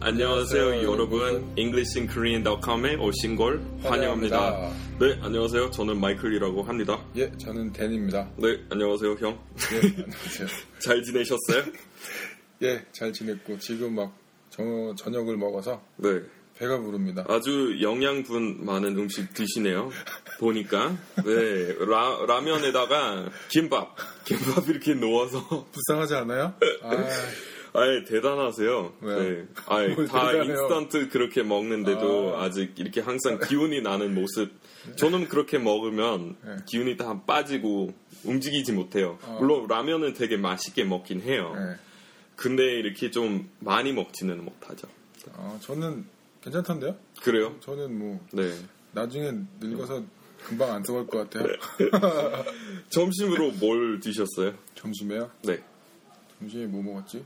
[0.00, 4.38] 안녕하세요 여러분 EnglishinKorean.com에 오신 걸 환영합니다.
[4.40, 4.98] 환영합니다.
[4.98, 7.04] 네 안녕하세요 저는 마이클이라고 합니다.
[7.16, 8.30] 예, 저는 댄입니다.
[8.36, 9.38] 네 안녕하세요 형.
[9.72, 10.48] 예, 안녕하세요.
[10.80, 11.64] 잘 지내셨어요?
[12.62, 14.16] 예, 잘 지냈고 지금 막
[14.50, 14.62] 저,
[14.96, 16.20] 저녁을 먹어서 네
[16.58, 17.24] 배가 부릅니다.
[17.28, 19.90] 아주 영양분 많은 음식 드시네요.
[20.40, 23.94] 보니까 네 라, 라면에다가 김밥
[24.24, 26.54] 김밥 이렇게 놓아서 불쌍하지 않아요?
[26.82, 26.90] 아,
[27.74, 28.92] 아예 대단하세요.
[29.02, 29.46] 네.
[29.66, 30.42] 아예 뭘다 대단해요?
[30.44, 32.44] 인스턴트 그렇게 먹는데도 아.
[32.44, 32.50] 아.
[32.50, 34.50] 직 이렇게 항상 기운이 나는 모습.
[34.96, 36.56] 저는 그렇게 먹으면 네.
[36.66, 37.92] 기운이 다 빠지고
[38.24, 39.18] 움직이지 못해요.
[39.22, 39.36] 아.
[39.38, 41.54] 물론 라면은 되게 맛있게 먹긴 해요.
[41.56, 41.76] 예.
[42.36, 44.88] 근데 이렇게 좀 많이 먹지는 못하죠.
[45.36, 46.06] 아, 저는
[46.52, 46.96] 괜찮던데요?
[47.22, 47.56] 그래요?
[47.60, 48.54] 저는 뭐 네.
[48.92, 50.02] 나중에 늙어서
[50.44, 51.46] 금방 안 써볼 것 같아요.
[52.90, 54.54] 점심으로 뭘 드셨어요?
[54.74, 55.30] 점심에요?
[55.42, 55.62] 네.
[56.38, 57.24] 점심에 뭐 먹었지?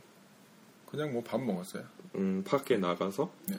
[0.90, 1.84] 그냥 뭐 밥 먹었어요.
[2.16, 3.32] 음, 밖에 나가서?
[3.48, 3.56] 네.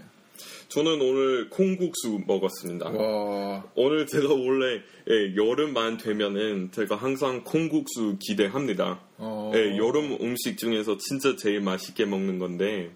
[0.70, 2.90] 저는 오늘 콩국수 먹었습니다.
[2.90, 9.00] 와, 오늘 제가 원래 예, 여름만 되면은 제가 항상 콩국수 기대합니다.
[9.18, 12.92] 어, 예, 여름 음식 중에서 진짜 제일 맛있게 먹는 건데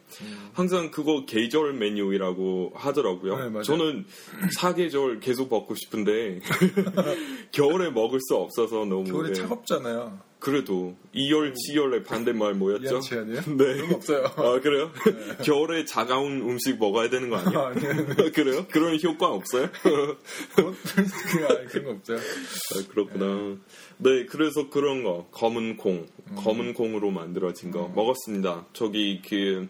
[0.53, 3.49] 항상 그거 계절 메뉴라고 하더라고요.
[3.49, 3.61] 네.
[3.61, 4.05] 저는
[4.55, 6.41] 사계절 계속 먹고 싶은데
[7.51, 10.19] 겨울에 먹을 수 없어서 너무 겨울에 예, 차갑잖아요.
[10.39, 12.85] 그래도 2열, 7열의 반대말 뭐였죠?
[12.85, 13.41] 이한치 아니에요?
[13.57, 13.73] 네.
[13.73, 14.23] 그런 거 없어요.
[14.35, 14.91] 아 그래요?
[15.43, 17.59] 겨울에 차가운 음식 먹어야 되는 거 아니에요?
[17.59, 18.29] 아, 네.
[18.31, 18.65] 그래요?
[18.69, 19.69] 그런 효과 없어요?
[19.83, 22.17] 아니, 그런 거 없어요.
[22.17, 23.57] 아, 그렇구나.
[23.97, 28.67] 네, 그래서 그런 거 검은 콩, 검은 콩으로 만들어진 거 먹었습니다.
[28.73, 29.67] 저기 그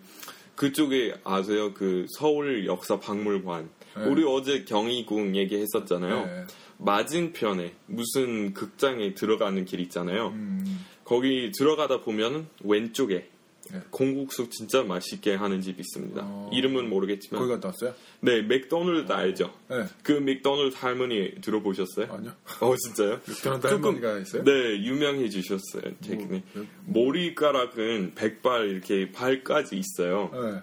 [0.56, 1.74] 그쪽에 아세요?
[1.74, 3.70] 그 서울 역사 박물관.
[4.00, 4.06] 네.
[4.10, 6.26] 우리 어제 경희궁 얘기했었잖아요.
[6.26, 6.44] 네.
[6.80, 10.28] 맞은편에 무슨 극장에 들어가는 길 있잖아요.
[10.30, 13.30] 음, 거기 들어가다 보면 왼쪽에
[13.72, 13.82] 네.
[13.90, 16.22] 콩국수 진짜 맛있게 하는 집 있습니다.
[16.24, 16.50] 어.
[16.54, 17.94] 이름은 모르겠지만 거기 갔다 왔어요?
[18.22, 19.52] 네 맥도날드 알죠?
[19.70, 19.84] 네.
[20.04, 22.08] 그 맥도날드 할머니 들어보셨어요?
[22.14, 22.32] 아니요.
[22.62, 23.20] 어 진짜요?
[23.28, 24.44] 맥도날드 조금- 할머니가 있어요?
[24.46, 24.52] 네,
[24.86, 26.44] 유명해지셨어요, 최근에.
[26.54, 26.66] 뭐,
[27.08, 30.30] 머리카락은 백발 이렇게 발까지 있어요.
[30.34, 30.62] 네.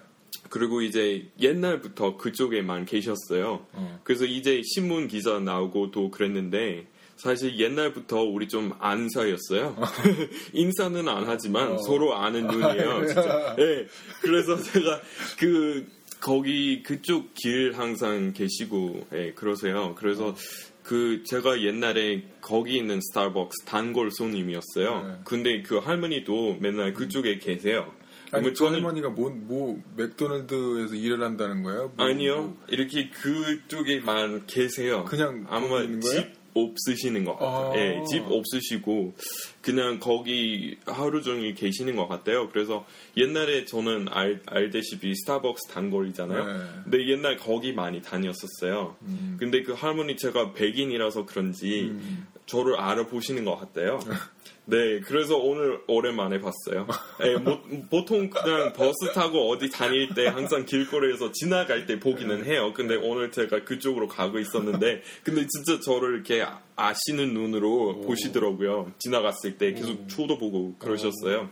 [0.49, 3.65] 그리고 이제 옛날부터 그쪽에만 계셨어요.
[3.73, 3.99] 어.
[4.03, 9.75] 그래서 이제 신문 기사 나오고 또 그랬는데 사실 옛날부터 우리 좀 아는 사이였어요.
[10.53, 11.77] 인사는 안 하지만 어.
[11.77, 13.07] 서로 아는 눈이에요.
[13.07, 13.55] 진짜.
[13.57, 13.85] 네,
[14.21, 15.01] 그래서 제가
[15.39, 15.87] 그
[16.19, 19.95] 거기 그쪽 길 항상 계시고 예, 그러세요.
[19.97, 20.35] 그래서
[20.83, 25.07] 그 제가 옛날에 거기 있는 스타벅스 단골 손님이었어요.
[25.07, 25.13] 네.
[25.23, 27.91] 근데 그 할머니도 맨날 그쪽에 계세요.
[28.35, 31.91] 아니, 그 할머니가 뭐, 뭐, 맥도날드에서 일을 한다는 거예요?
[31.95, 32.35] 뭐, 아니요.
[32.35, 35.05] 뭐, 이렇게 그쪽에만 계세요.
[35.05, 35.81] 그냥 아마?
[36.01, 37.71] 집 없으시는 것 같아요.
[37.71, 37.77] 아.
[37.77, 39.13] 예, 집 없으시고
[39.61, 42.49] 그냥 거기 하루 종일 계시는 것 같아요.
[42.49, 42.85] 그래서
[43.17, 46.45] 옛날에 저는 알, 알다시피 스타벅스 단골이잖아요.
[46.45, 46.63] 네.
[46.83, 48.95] 근데 옛날 거기 많이 다녔었어요.
[49.01, 49.35] 음.
[49.39, 52.25] 근데 그 할머니 제가 백인이라서 그런지 음.
[52.45, 53.99] 저를 알아보시는 것 같아요.
[54.67, 56.87] 네, 그래서 오늘 오랜만에 봤어요.
[57.23, 62.73] 예, 뭐- 보통 그냥 버스 타고 어디 다닐 때 항상 길거리에서 지나갈 때 보기는 해요.
[62.73, 68.91] 근데 오늘 제가 그쪽으로 가고 있었는데, 근데 진짜 저를 이렇게 아- 아시는 눈으로 보시더라고요.
[68.97, 71.49] 지나갔을 때 계속 쳐다보고 그러셨어요.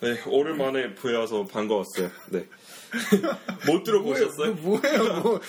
[0.00, 2.10] 네, 오랜만에 보여서 반가웠어요.
[2.30, 2.46] 네.
[3.66, 4.54] 못 들어보셨어요?
[4.56, 5.20] 뭐예요?
[5.22, 5.40] 뭐,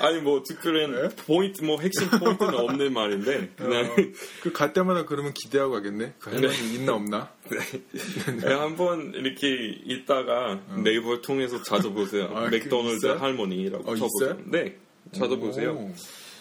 [0.00, 3.94] 아니 뭐 듣기로는 포인트 뭐 핵심 포인트는 없는 말인데 그냥
[4.42, 6.14] 그갈 때마다 그러면 기대하고 가겠네?
[6.18, 7.30] 그 할머니 있나 없나?
[7.48, 9.48] 네, 한번 이렇게
[9.84, 12.30] 있다가 네이버 통해서 찾아보세요.
[12.34, 13.18] 아, 그 맥도날드 있어요?
[13.18, 14.38] 할머니라고 어, 쳐보세요.
[14.44, 14.76] 네,
[15.12, 15.72] 찾아보세요.
[15.72, 15.94] 오.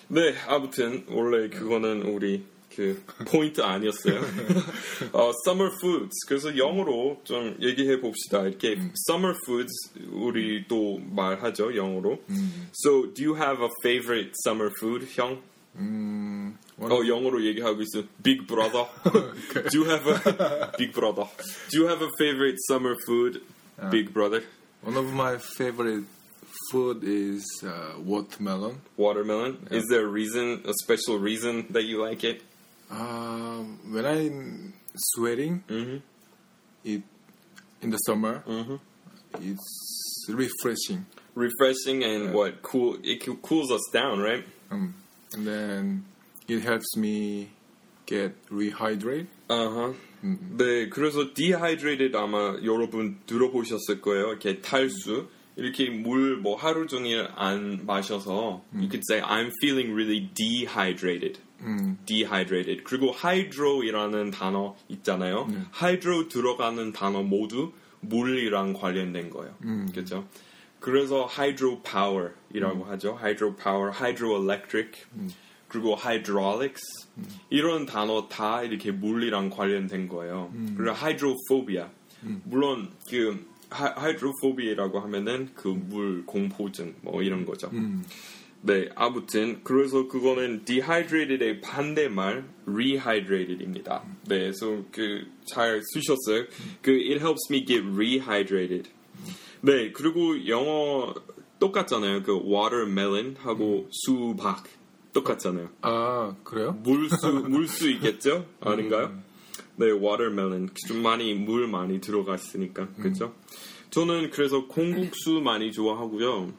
[0.08, 2.44] 네, 아무튼 원래 그거는 우리
[2.75, 4.21] 그 포인트 아니었어요.
[5.13, 6.15] 어, summer foods.
[6.29, 8.43] 그래서 영어로 좀 얘기해 봅시다.
[8.47, 8.77] 이렇게
[9.09, 9.73] summer foods
[10.13, 12.23] 우리 또 말하죠 영어로.
[12.31, 15.43] 음, So, do you have a favorite summer food, 형?
[15.77, 18.05] 음, 원- 어 영어로 얘기하고 있어.
[18.23, 18.87] Big brother.
[19.71, 21.27] Do you have a big brother?
[21.71, 23.43] Do you have a favorite summer food,
[23.91, 24.43] Big brother?
[24.83, 26.05] one of my favorite
[26.71, 28.81] food is uh, watermelon.
[28.97, 29.59] Watermelon.
[29.71, 32.43] Is there a reason, a special reason that you like it?
[32.91, 36.03] Um, when I'm sweating, Mhm.
[36.85, 37.03] it
[37.83, 38.81] in the summer, Mhm.
[39.41, 41.07] it's refreshing.
[41.37, 42.99] Refreshing and what cool?
[43.05, 44.45] It co- cools us down, right?
[44.71, 44.95] Um,
[45.35, 46.05] and then
[46.49, 47.51] it helps me
[48.07, 49.29] get rehydrate.
[49.49, 49.95] 아하.
[50.23, 54.31] 네, 그래서 dehydrated 아마 여러분 들어보셨을 거예요.
[54.31, 55.29] 이렇게 탈수.
[55.57, 61.39] 이렇게 물 뭐 하루 종일 안 마셔서 you could say I'm feeling really dehydrated.
[61.62, 61.98] 음.
[62.06, 62.84] dehydrated.
[62.84, 65.48] 그리고 hydro이라는 단어 있잖아요.
[65.82, 67.72] hydro 들어가는 단어 모두
[68.02, 69.56] 물이랑 관련된 거예요.
[69.92, 70.28] 그렇죠?
[70.80, 73.18] 그래서 hydro power이라고 하죠.
[73.20, 74.92] hydro power, hydroelectric,
[75.68, 76.84] 그리고 hydraulics
[77.50, 80.52] 이런 단어 다 이렇게 물이랑 관련된 거예요.
[80.78, 81.88] 그리고 hydrophobia
[82.44, 87.72] 물론 그 hydrophobia라고 하면은 그 물 공포증 뭐 이런 거죠.
[88.66, 94.04] 네, 아무튼 그래서 그거는 dehydrated의 반대말 rehydrated입니다.
[94.28, 96.46] 네, 그래서 그 잘 쓰셨어요.
[96.82, 98.90] 그 it helps me get rehydrated.
[99.62, 101.14] 네, 그리고 영어
[101.60, 102.24] 똑같잖아요.
[102.24, 104.64] 그 watermelon 하고 수박
[105.14, 105.70] 똑같잖아요.
[105.82, 106.74] 아 그래요?
[106.84, 107.16] 물수
[107.48, 108.46] 물수 있겠죠?
[108.60, 109.22] 아닌가요?
[109.78, 113.34] 네, watermelon 좀 많이 물 많이 들어가 있으니까 그렇죠?
[113.92, 116.52] 저는 그래서 콩국수 많이 좋아하고요.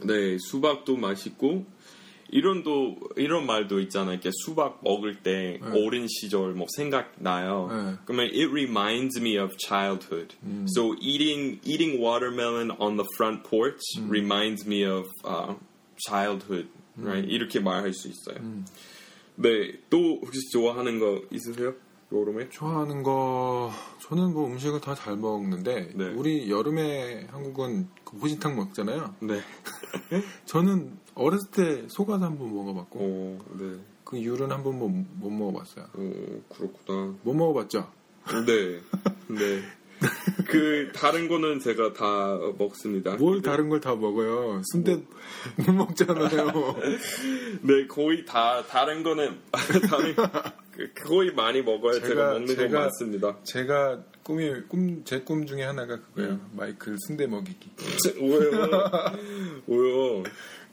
[0.00, 1.64] 네, 수박도 맛있고
[2.30, 4.14] 이런 도 이런 말도 있잖아요.
[4.14, 7.68] 이렇게 수박 먹을 때 어린 시절 뭐 생각나요.
[7.70, 7.98] 네.
[8.06, 10.34] 그러면 it reminds me of childhood.
[10.74, 15.56] So eating eating watermelon on the front porch reminds me of uh,
[16.06, 16.68] childhood.
[16.96, 17.26] Right?
[17.26, 18.36] 이렇게 말할 수 있어요.
[19.36, 21.74] 네, 또 혹시 좋아하는 거 있으세요?
[22.12, 22.50] 여름에?
[22.50, 23.72] 좋아하는 거
[24.02, 26.08] 저는 뭐 음식을 다 잘 먹는데 네.
[26.10, 29.14] 우리 여름에 한국은 그 보신탕 먹잖아요.
[29.20, 29.40] 네.
[30.46, 33.78] 저는 어렸을 때 속아서 한 번 먹어봤고 어, 네.
[34.04, 35.86] 그 이후로는 한 번 못, 못 먹어봤어요.
[35.94, 37.14] 어, 그렇구나.
[37.22, 37.90] 못 먹어봤죠?
[38.46, 38.80] 네.
[39.28, 39.62] 네.
[40.46, 43.14] 그 다른 거는 제가 다 먹습니다.
[43.16, 44.60] 뭘 다른 걸 다 먹어요?
[44.72, 45.00] 순대
[45.56, 46.74] 못 먹잖아요.
[47.62, 49.38] 네, 거의 다 다른 거는
[49.88, 50.22] 다른 그-
[51.04, 53.36] 거의 많이 먹어야 제가, 제가- 먹는 거 제가- 많습니다.
[53.44, 56.40] 제가 꿈이 꿈 제 꿈 중에 하나가 그거예요.
[56.56, 57.70] 마이클 순대 먹이기.
[58.20, 58.50] 왜요?
[59.66, 60.22] 왜요?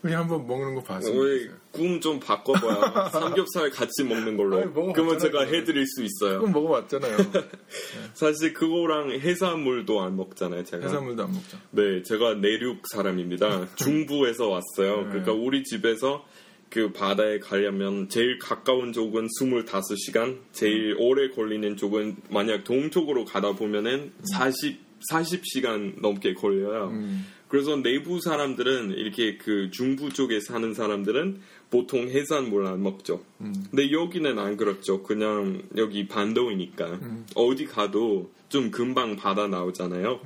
[0.02, 1.52] 그냥 한번 먹는 거 좋겠어요.
[1.74, 3.10] 꿈좀 바꿔봐요.
[3.12, 4.60] 삼겹살 같이 먹는 걸로.
[4.62, 5.44] 아니, 그러면 제가.
[5.46, 6.40] 해드릴 수 있어요.
[6.40, 7.18] 그럼 먹어봤잖아요.
[8.14, 10.86] 사실 그거랑 해산물도 안 먹잖아요, 제가.
[10.88, 11.58] 해산물도 안 먹죠.
[11.72, 13.68] 네, 제가 내륙 사람입니다.
[13.76, 15.02] 중부에서 왔어요.
[15.02, 15.08] 네.
[15.10, 16.24] 그러니까 우리 집에서
[16.70, 24.12] 그 바다에 가려면 제일 가까운 쪽은 25시간, 제일 오래 걸리는 쪽은 만약 동쪽으로 가다 보면은
[24.34, 24.78] 40,
[25.12, 26.90] 40시간 넘게 걸려요.
[26.90, 27.26] 음.
[27.48, 33.24] 그래서 내부 사람들은 이렇게 그 중부 쪽에 사는 사람들은 보통 해산물 안 먹죠.
[33.42, 33.54] 음.
[33.72, 35.02] 근데 여기는 안 그렇죠.
[35.02, 37.26] 그냥 여기 반도이니까 음.
[37.34, 40.22] 어디 가도 좀 금방 바다 나오잖아요.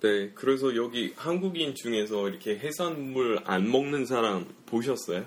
[0.00, 5.24] 네, 그래서 여기 한국인 중에서 이렇게 해산물 안 먹는 사람 보셨어요?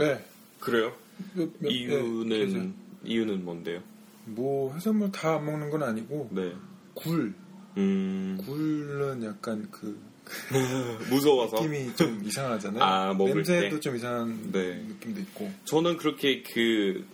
[0.00, 0.24] 네.
[0.60, 0.92] 그래요?
[1.34, 2.74] 몇- 몇- 네, 이유는
[3.04, 3.82] 이유는 뭔데요?
[4.26, 6.52] 뭐 해산물 다 안 먹는 건 아니고 네,
[6.94, 7.34] 굴
[7.76, 9.98] 음 굴은 약간 그
[11.10, 12.82] 무서워서 느낌이 좀 이상하잖아요.
[12.82, 13.80] 아, 먹을 냄새도 때?
[13.80, 14.74] 좀 이상한 네.
[14.88, 15.50] 느낌도 있고.
[15.64, 17.04] 저는 그렇게 그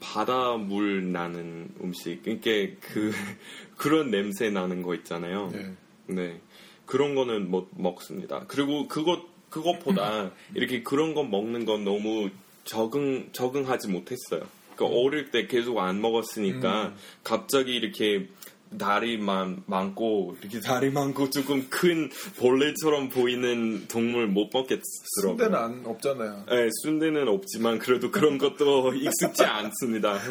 [0.00, 2.50] 바다물 나는 음식, 그러니까
[2.80, 3.12] 그
[3.76, 5.50] 그런 냄새 나는 거 있잖아요.
[5.52, 5.74] 네.
[6.06, 6.40] 네.
[6.86, 8.44] 그런 거는 못 먹습니다.
[8.48, 12.30] 그리고 그것, 그것보다 이렇게 그런 거 먹는 건 너무
[12.64, 14.46] 적응, 적응하지 못했어요.
[14.76, 16.94] 그러니까 어릴 때 계속 안 먹었으니까
[17.24, 18.28] 갑자기 이렇게
[18.78, 22.08] 다리 많, 많고, 이렇게 다리 많고 조금 큰
[22.38, 24.80] 벌레처럼 보이는 동물 못 먹겠더라고요.
[25.22, 26.44] 순대는 안 없잖아요.
[26.48, 30.20] 네, 순대는 없지만 그래도 그런 것도 익숙지 않습니다.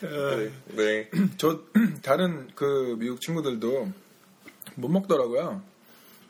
[0.00, 0.50] 네.
[0.76, 1.10] 네.
[1.36, 1.60] 저
[2.02, 3.92] 다른 그 미국 친구들도
[4.76, 5.62] 못 먹더라고요.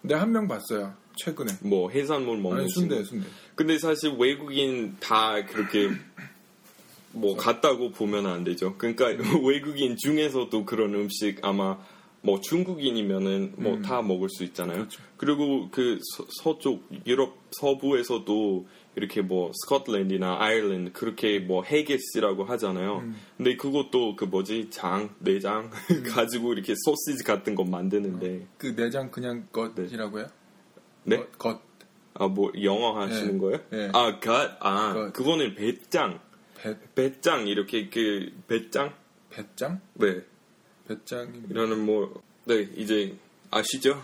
[0.00, 0.94] 근데 한 명 봤어요.
[1.16, 1.52] 최근에.
[1.62, 3.02] 뭐 해산물 먹는 아니 순대.
[3.04, 3.26] 순대.
[3.54, 5.90] 근데 사실 외국인 다 그렇게
[7.12, 8.74] 뭐 같다고 보면 안 되죠.
[8.78, 9.06] 그러니까
[9.44, 11.78] 외국인 중에서도 그런 음식 아마
[12.24, 14.86] 뭐 중국인이면은 뭐다 먹을 수 있잖아요.
[15.16, 23.02] 그리고그 서- 서쪽 유럽 서부에서도 이렇게 뭐 스코틀랜드나 아일랜드 그렇게 뭐 헤게스라고 하잖아요.
[23.36, 25.70] 근데 그것도 그 뭐지 장 내장
[26.14, 30.22] 가지고 이렇게 소시지 같은 거 만드는데 그 내장 그냥 것이라고요?
[30.26, 30.28] 네?
[31.08, 31.60] 것, 것.
[32.14, 33.38] 아뭐 영어 하시는 네.
[33.38, 33.58] 거예요?
[33.70, 33.90] 네.
[33.92, 35.12] 아 갓, 아 것.
[35.12, 36.20] 그거는 배짱,
[36.56, 38.94] 배 배짱 이렇게 그 배짱,
[39.30, 39.80] 배짱?
[39.94, 40.20] 네
[40.88, 43.14] 배짱이 이라는 뭐 네 이제
[43.50, 44.02] 아시죠?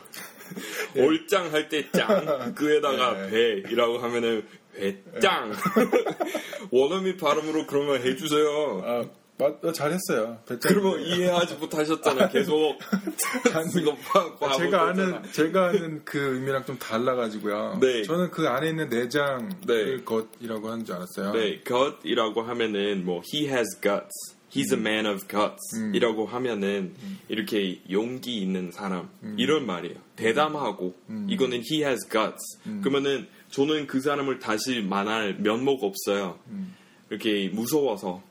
[0.96, 3.62] 얼짱 할 때 짱, 그에다가 네.
[3.64, 5.52] 배이라고 하면은 배짱.
[6.70, 8.82] 원어민 발음으로 그러면 해주세요.
[8.84, 9.04] 아,
[9.38, 10.38] 맞, 어, 잘했어요.
[10.60, 12.28] 그러면 이해하지 못하셨잖아.
[12.30, 12.76] 계속
[14.12, 14.88] 바보 제가.
[14.88, 17.78] 아는 제가 아는 그 의미랑 좀 달라가지고요.
[17.80, 18.02] 네.
[18.02, 20.02] 저는 그 안에 있는 내장을 네.
[20.04, 21.32] 것이라고 하는 줄 알았어요.
[21.32, 26.94] 네, gut이라고 하면은 뭐 he has guts he's a man of guts 이라고 하면은
[27.28, 29.96] 이렇게 용기 있는 사람 이런 말이에요.
[30.16, 30.94] 대담하고
[31.28, 32.58] 이거는 he has guts.
[32.82, 36.38] 그러면은 저는 그 사람을 다시 만날 면목 없어요.
[37.10, 38.22] 이렇게 무서워서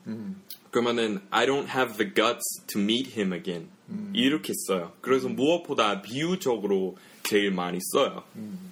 [0.70, 3.68] 그러면은 I don't have the guts to meet him again
[4.14, 4.92] 이렇게 써요.
[5.00, 8.22] 그래서 무엇보다 비유적으로 제일 많이 써요.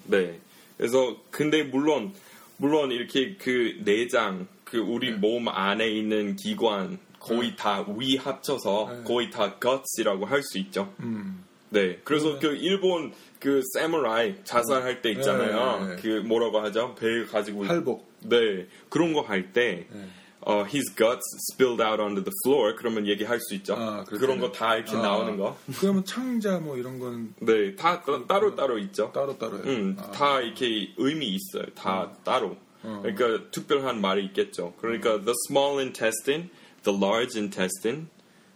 [0.04, 0.38] 네.
[0.76, 2.12] 그래서 근데 물론
[2.58, 9.30] 물론 이렇게 그 내장 그 우리 몸 안에 있는 기관 거의 다 위 합쳐서 거의
[9.30, 10.92] 다 guts이라고 할 수 있죠.
[11.00, 11.42] 음.
[11.70, 11.98] 네.
[12.04, 15.80] 그래서 그 일본 그 사무라이 자살할 때 있잖아요.
[15.80, 16.02] 네, 네, 네.
[16.02, 16.94] 그 뭐라고 하죠?
[16.94, 18.06] 배 가지고 팔복.
[18.20, 18.66] 네.
[18.88, 20.08] 그런 거 할때 네.
[20.48, 23.74] 어, his guts spilled out onto the floor 그러면 얘기할 수 있죠.
[23.74, 24.20] 아, 그렇죠.
[24.24, 25.58] 그런 거 다 이렇게 아, 나오는 거.
[25.80, 27.74] 그러면 창자 뭐 이런 거는 네.
[27.74, 29.10] 다 따로 따로 있죠.
[29.12, 29.62] 따로 따로요.
[29.64, 30.10] 음, 아.
[30.12, 31.66] 다 이렇게 의미 있어요.
[31.74, 32.56] 다 따로.
[32.84, 33.00] 어.
[33.02, 34.74] 그러니까 특별한 말이 있겠죠.
[34.80, 36.48] 그러니까 the small intestine,
[36.84, 38.06] the large intestine,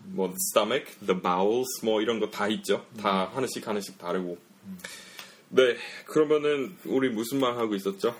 [0.04, 2.86] 뭐 the stomach, the bowels, 뭐 이런 거 다 있죠.
[3.02, 4.38] 다 하나씩 하나씩 다르고.
[5.48, 5.74] 네,
[6.06, 8.14] 그러면은 우리 무슨 말 하고 있었죠?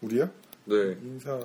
[0.00, 0.30] 우리요?
[0.64, 0.96] 네.
[1.02, 1.38] 인사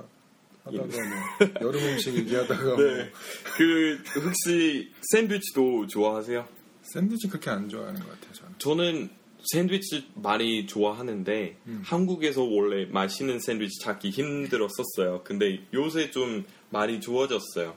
[0.67, 3.11] 하다가 뭐 여름 음식 얘기하다가 뭐 네.
[3.57, 6.47] 그 혹시 샌드위치도 좋아하세요?
[6.81, 8.33] 샌드위치 그렇게 안 좋아하는 것 같아요.
[8.33, 8.53] 저는.
[8.59, 9.09] 저는
[9.51, 15.21] 샌드위치 많이 좋아하는데 한국에서 원래 맛있는 샌드위치 찾기 힘들었었어요.
[15.23, 17.75] 근데 요새 좀 많이 좋아졌어요.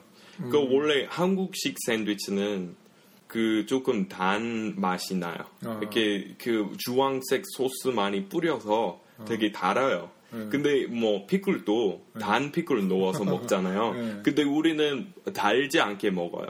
[0.49, 2.75] 그 원래 한국식 샌드위치는
[3.27, 5.37] 그 조금 단 맛이 나요.
[5.63, 5.77] 아.
[5.81, 10.11] 이렇게 그 주황색 소스 많이 뿌려서 되게 달아요.
[10.31, 10.47] 네.
[10.49, 13.93] 근데 뭐 피클도 단 피클 넣어서 먹잖아요.
[13.93, 14.19] 네.
[14.23, 16.47] 근데 우리는 달지 않게 먹어요.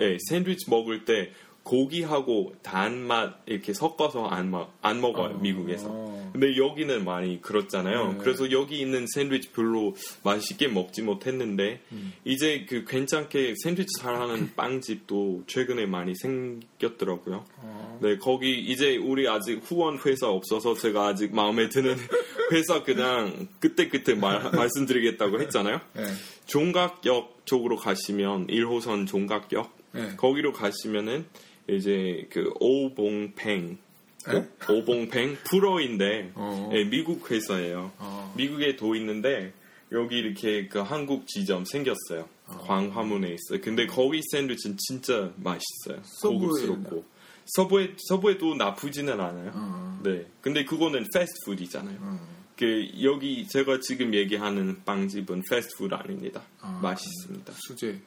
[0.00, 1.30] 예, 샌드위치 먹을 때
[1.64, 5.86] 고기하고 단맛 이렇게 섞어서 안, 먹, 안 먹어요, 미국에서.
[5.88, 6.30] 어.
[6.32, 8.12] 근데 여기는 많이 그렇잖아요.
[8.12, 8.18] 네.
[8.18, 12.12] 그래서 여기 있는 샌드위치 별로 맛있게 먹지 못했는데, 음.
[12.24, 17.46] 이제 그 괜찮게 샌드위치 잘하는 빵집도 최근에 많이 생겼더라고요.
[17.56, 17.98] 어.
[18.02, 21.96] 네, 거기 이제 우리 아직 후원 회사 없어서 제가 아직 마음에 드는
[22.52, 25.80] 회사 그냥 그때그때 말, 말씀드리겠다고 했잖아요.
[25.94, 26.02] 네.
[26.44, 30.16] 종각역 쪽으로 가시면 1호선 종각역 네.
[30.16, 31.24] 거기로 가시면은
[31.68, 33.78] 이제 그 오봉팽
[34.26, 34.48] 네?
[34.68, 36.70] 오봉팽 프로인데 어.
[36.72, 37.92] 예, 미국 회사예요.
[37.98, 38.32] 어.
[38.36, 39.52] 미국에 도 있는데
[39.92, 42.28] 여기 이렇게 그 한국 지점 생겼어요.
[42.46, 43.60] 광화문에 있어요.
[43.62, 46.02] 근데 거기 샌드위치는 진짜 맛있어요.
[46.22, 47.04] 고급스럽고
[47.46, 49.52] 서브웨이 서브웨이도 나쁘지는 않아요.
[49.54, 50.00] 어.
[50.02, 50.26] 네.
[50.40, 51.98] 근데 그거는 패스트푸드잖아요.
[52.00, 52.34] 어.
[52.56, 56.42] 그 여기 제가 지금 얘기하는 빵집은 패스트푸드 아닙니다.
[56.60, 56.78] 아.
[56.82, 57.52] 맛있습니다.
[57.56, 57.98] 수제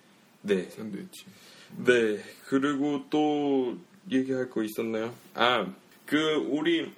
[0.42, 0.64] 네.
[0.70, 1.26] 샌드위치.
[1.75, 2.19] 네.
[2.47, 3.77] 그리고 또
[4.12, 5.13] 얘기할 거 있었나요?
[5.33, 5.67] 아,
[6.05, 6.17] 그
[6.50, 6.91] 우리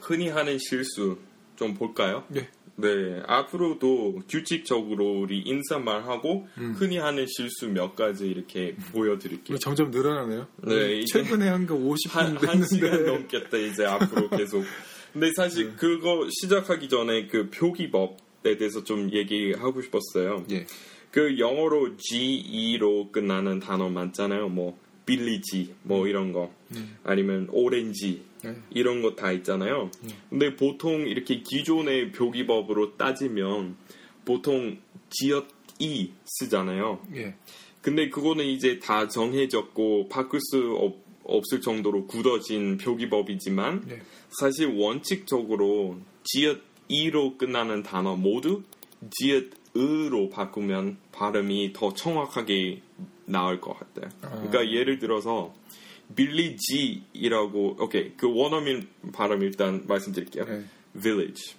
[0.00, 1.18] 흔히 하는 실수
[1.56, 2.24] 좀 볼까요?
[2.28, 2.48] 네.
[2.76, 3.22] 네.
[3.26, 6.74] 앞으로도 규칙적으로 우리 인사말 하고 음.
[6.76, 9.58] 흔히 하는 실수 몇 가지 이렇게 보여드릴게요.
[9.58, 10.46] 점점 늘어나네요.
[10.66, 13.10] 네, 이제 최근에 한 거 50분 한, 한 시간 됐는데.
[13.12, 14.64] 넘겠다 이제 앞으로 계속.
[15.12, 15.72] 근데 사실 네.
[15.76, 20.44] 그거 시작하기 전에 그 표기법에 대해서 좀 얘기하고 싶었어요.
[20.50, 20.66] 예.
[21.12, 24.48] 그 영어로 GE로 끝나는 단어 많잖아요.
[24.48, 24.76] 뭐
[25.06, 26.96] 빌리지 뭐 이런 거 음.
[27.04, 28.56] 아니면 오렌지 네.
[28.70, 29.90] 이런 거 다 있잖아요.
[30.30, 33.76] 근데 보통 이렇게 기존의 표기법으로 따지면
[34.24, 34.78] 보통
[35.10, 35.46] 지읒
[35.78, 37.00] 이 쓰잖아요.
[37.16, 37.34] 예.
[37.80, 44.00] 근데 그거는 이제 다 정해졌고 바꿀 수 없, 없을 정도로 굳어진 표기법이지만 네.
[44.40, 48.62] 사실 원칙적으로 지읒 이로 끝나는 단어 모두
[49.10, 52.82] 지읒 으로 바꾸면 발음이 더 정확하게
[53.24, 54.10] 나올 것 같아요.
[54.20, 55.54] 그러니까 예를 들어서
[56.14, 60.44] 빌리 지이라고 오케이 그 원어민 발음 일단 말씀드릴게요.
[60.44, 60.64] 네.
[60.94, 61.54] village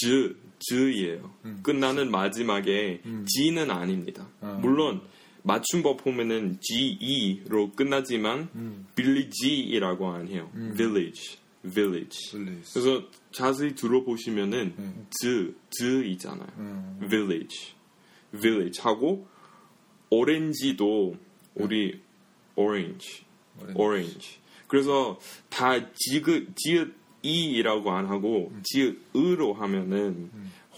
[0.00, 1.32] 즈 즈예요.
[1.62, 4.28] 끝나는 마지막에 지는 아닙니다.
[4.40, 4.58] 아.
[4.60, 5.00] 물론
[5.42, 10.50] 맞춤법 보면은 ge로 끝나지만 빌리 지이라고 안 해요.
[10.76, 12.32] village, village.
[12.32, 12.72] 블리스.
[12.74, 15.06] 그래서 자세히 들어보시면은 음.
[15.10, 16.48] 즈, 즈이잖아요.
[16.58, 16.98] 음.
[17.08, 17.74] village,
[18.32, 19.26] village 하고
[20.10, 21.16] 오렌지도
[21.54, 22.00] 우리
[22.56, 23.24] orange,
[23.60, 23.80] 오렌지.
[23.80, 24.38] orange.
[24.66, 30.30] 그래서 다 지그 지읒 이라고 안 하고 지읒 으로 하면은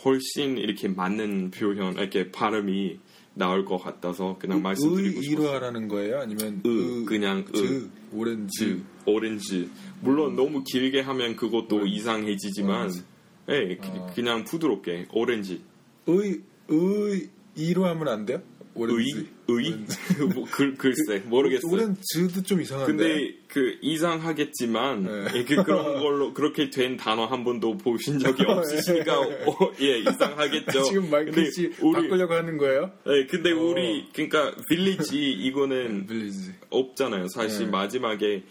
[0.04, 2.98] 훨씬 이렇게 맞는 표현, 이렇게 발음이
[3.34, 5.32] 나올 것 같아서 그냥 말씀드리고 의, 싶었어요.
[5.32, 6.20] 이로 하라는 거예요?
[6.20, 7.90] 아니면 으, 으, 그냥 으.
[8.14, 8.58] 즈, 오렌지.
[8.58, 9.70] 즈, 오렌지.
[10.00, 11.94] 물론 너무 길게 하면 그것도 오렌지.
[11.96, 12.90] 이상해지지만.
[13.50, 14.06] 예, 그- 아.
[14.14, 15.62] 그냥 부드럽게 오렌지.
[16.06, 18.42] 의, 의, 이로 하면 안 돼요?
[18.74, 19.28] 오렌지.
[19.48, 19.66] 의?
[19.66, 19.74] 의?
[20.34, 21.70] 뭐, 글, 글쎄 모르겠어요.
[21.72, 22.92] 우리는 즈도 좀 이상한데.
[22.92, 25.38] 근데 그 이상하겠지만 네.
[25.38, 30.82] 이렇게 그런 걸로 그렇게 된 단어 한 번도 보신 적이 없으시니까 어, 예 이상하겠죠.
[30.84, 32.90] 지금 말 글씨 바꾸려고 하는 거예요?
[33.06, 33.58] 네, 근데 어.
[33.60, 36.52] 우리 그러니까 빌리지 이거는 빌리지.
[36.70, 37.28] 없잖아요.
[37.28, 37.70] 사실 네.
[37.70, 38.42] 마지막에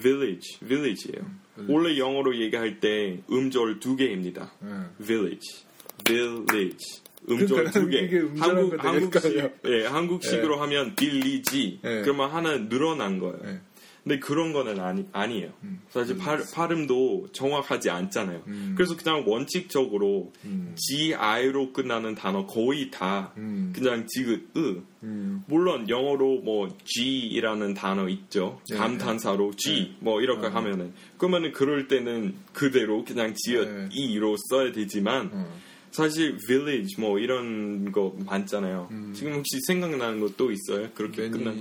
[0.00, 1.24] village, village예요.
[1.68, 4.52] 원래 영어로 얘기할 때 음절 두 개입니다.
[4.60, 4.70] 네.
[5.04, 5.64] village,
[6.04, 7.03] village.
[7.30, 8.08] 음절 그러니까 두 개.
[8.38, 9.50] 한국 한국식.
[9.66, 11.80] 예, 한국식으로 하면 빌리지.
[11.82, 12.02] 네.
[12.02, 13.38] 그러면 하나 늘어난 거예요.
[13.42, 13.60] 네.
[14.04, 15.50] 근데 그런 거는 아니 아니에요.
[15.88, 18.42] 사실 발, 발음도 정확하지 않잖아요.
[18.48, 18.74] 음.
[18.76, 20.74] 그래서 그냥 원칙적으로 음.
[20.76, 23.72] GI로 끝나는 단어 거의 다 음.
[23.74, 25.42] 그냥 지읒 으 음.
[25.46, 28.60] 물론 영어로 뭐 G이라는 단어 있죠.
[28.68, 33.88] 네, 감탄사로 G 뭐 이렇게 하면은 그러면은 그럴 때는 그대로 그냥 지읒 네.
[33.90, 35.64] 이로 써야 되지만 어.
[35.94, 38.88] 사실 village 뭐 이런 거 많잖아요.
[39.14, 40.90] 지금 혹시 생각나는 거 또 있어요?
[40.94, 41.56] 그렇게 끝난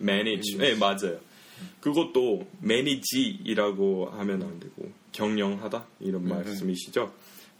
[0.00, 0.56] manage.
[0.58, 1.20] 네 맞아요.
[1.80, 6.30] 그것도 manage이라고 하면 안 되고 경영하다 이런 네.
[6.34, 7.12] 말씀이시죠.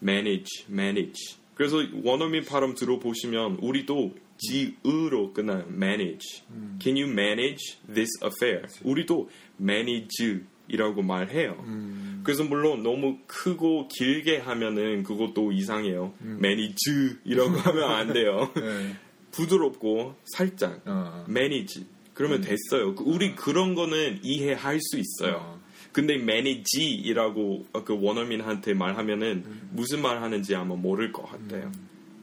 [0.02, 1.36] manage, manage.
[1.54, 5.64] 그래서 원어민 발음 들어보시면 우리도 지으로 끝나요.
[5.68, 6.42] manage.
[6.50, 6.78] 음.
[6.82, 8.66] Can you manage this affair?
[8.82, 9.28] 우리도
[9.60, 10.40] manage
[10.70, 11.62] 이라고 말해요.
[11.66, 12.20] 음.
[12.22, 16.12] 그래서 물론 너무 크고 길게 하면은 그것도 이상해요.
[16.22, 18.50] manage 이라고 하면 안 돼요.
[18.56, 18.96] 네.
[19.32, 21.24] 부드럽고 살짝 어.
[21.28, 21.84] manage
[22.14, 22.94] 그러면 됐어요.
[22.94, 25.36] 그 우리 그런 거는 이해할 수 있어요.
[25.36, 25.60] 어.
[25.92, 31.72] 근데 manage이라고 그 원어민한테 말하면은 무슨 말 하는지 아마 모를 것 같아요.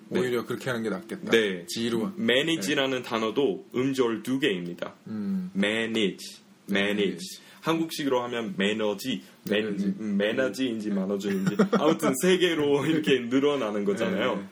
[0.09, 0.19] 네.
[0.19, 1.31] 오히려 그렇게 하는 게 낫겠다.
[1.31, 1.65] 네.
[1.67, 2.11] 지로.
[2.17, 4.95] manage라는 단어도 음절 두 개입니다.
[5.07, 5.51] 음.
[5.55, 7.41] manage, manage.
[7.61, 9.93] 한국식으로 하면 매너지, 매, 매너지.
[9.99, 14.35] 매너지인지 만어준인지 아무튼 세 개로 이렇게 늘어나는 거잖아요.
[14.35, 14.43] 네.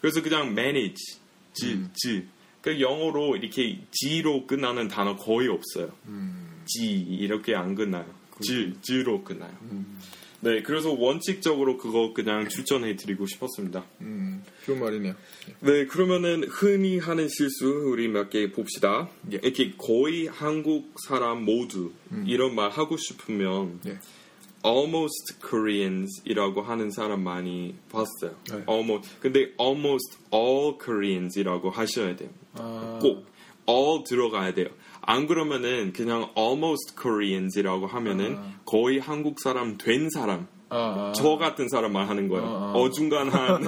[0.00, 1.18] 그래서 그냥 manage,
[1.54, 2.26] 지, 지.
[2.60, 5.90] 그 영어로 이렇게 지로 끝나는 단어 거의 없어요.
[6.06, 6.62] 음.
[6.64, 8.06] 지 이렇게 안 끝나요.
[8.40, 9.52] 지, 지로 끝나요.
[9.62, 9.98] 음.
[10.44, 13.84] 네, 그래서 원칙적으로 그거 그냥 추천해드리고 싶었습니다.
[14.00, 14.42] 음.
[14.66, 15.14] 좋은 말이네요.
[15.60, 19.08] 네, 그러면은 흔히 하는 실수 우리 몇 개 봅시다.
[19.32, 19.36] 예.
[19.36, 21.92] 이렇게 거의 한국 사람 모두
[22.26, 23.98] 이런 말 하고 싶으면 예.
[24.64, 28.34] almost Koreans이라고 하는 사람 많이 봤어요.
[28.50, 28.64] 네.
[28.68, 32.30] almost 근데 almost all Koreans이라고 하셔야 돼요.
[32.54, 32.98] 아.
[33.00, 33.26] 꼭
[33.68, 34.68] all 들어가야 돼요.
[35.02, 38.52] 안 그러면은 그냥 almost Koreans이라고 하면은 아.
[38.64, 41.12] 거의 한국 사람 된 사람 아, 아.
[41.14, 42.46] 저 같은 사람만 하는 거예요.
[42.46, 42.72] 아, 아.
[42.72, 43.62] 어중간한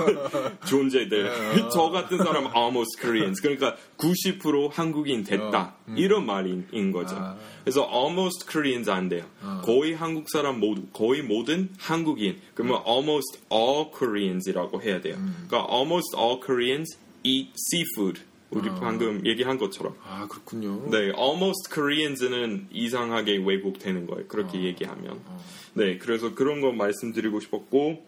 [0.66, 1.28] 존재들.
[1.28, 1.68] 아.
[1.68, 3.42] 저 같은 사람 almost Koreans.
[3.42, 5.74] 그러니까 90% 한국인 됐다.
[5.96, 7.14] 이런 말인 인 거죠.
[7.14, 7.22] 어, 음.
[7.24, 7.36] 아.
[7.62, 9.24] 그래서 almost Koreans 안 돼요.
[9.42, 9.60] 아.
[9.64, 12.38] 거의 한국 사람 모두, 거의 모든 한국인.
[12.54, 15.16] 그러면 almost all Koreans이라고 해야 돼요.
[15.18, 15.44] 음.
[15.46, 18.22] 그러니까 almost all Koreans eat seafood.
[18.54, 18.74] 우리 아.
[18.74, 19.96] 방금 얘기한 것처럼.
[20.04, 20.88] 아, 그렇군요.
[20.90, 24.26] 네, almost Koreans는 이상하게 왜곡되는 거예요.
[24.28, 25.20] 그렇게 얘기하면.
[25.74, 28.06] 네, 그래서 그런 거 말씀드리고 싶었고,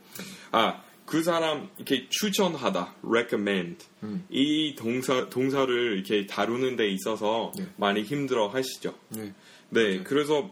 [0.53, 3.87] 아, 그 사람 이렇게 추천하다, recommend.
[4.29, 7.67] 이 동사, 동사를 이렇게 다루는 데 있어서 네.
[7.77, 8.95] 많이 힘들어 하시죠.
[9.11, 9.33] 네.
[9.71, 10.51] 네, 그래서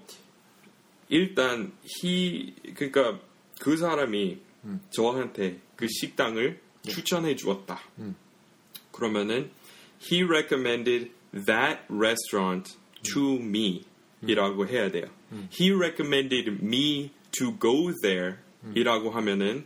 [1.08, 3.20] 일단 he 그러니까
[3.60, 4.38] 그 사람이
[4.90, 7.80] 저한테 그 식당을 추천해 주었다.
[8.92, 9.50] 그러면은
[10.10, 11.10] he recommended
[11.46, 12.76] that restaurant
[13.12, 13.84] to me
[14.26, 15.06] 이라고 해야 돼요.
[15.52, 18.36] he recommended me to go there
[18.74, 19.64] 이라고 하면은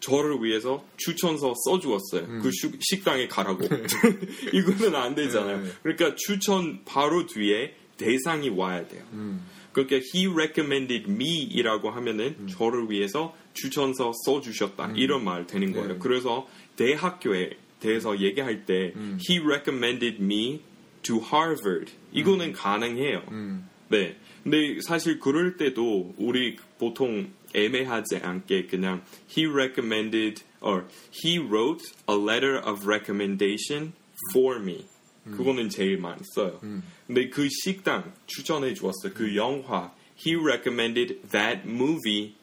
[0.00, 2.40] 저를 위해서 추천서 써주었어요.
[2.42, 3.64] 그 슈- 식당에 가라고.
[4.52, 5.62] 이거는 안 되잖아요.
[5.62, 5.70] 네.
[5.82, 9.02] 그러니까 추천 바로 뒤에 대상이 와야 돼요.
[9.14, 9.42] 음.
[9.72, 15.94] 그러니까 he recommended me이라고 하면은 저를 위해서 추천서 써주셨다 이런 말 되는 거예요.
[15.94, 15.98] 네.
[15.98, 16.46] 그래서
[16.76, 18.93] 대학교에 대해서 얘기할 때
[19.29, 20.61] he recommended me
[21.03, 23.23] to Harvard 이거는 가능해요.
[23.31, 23.67] 음.
[23.89, 24.15] 네.
[24.43, 32.15] 근데 사실 그럴 때도 우리 보통 애매하지 않게 그냥 he recommended or he wrote a
[32.15, 33.93] letter of recommendation
[34.31, 34.85] for me.
[35.23, 36.59] 그거는 제일 많이 써요.
[37.05, 39.13] 근데 그 식당 추천해 주었어요.
[39.13, 39.93] 그 영화
[40.25, 42.35] he recommended that movie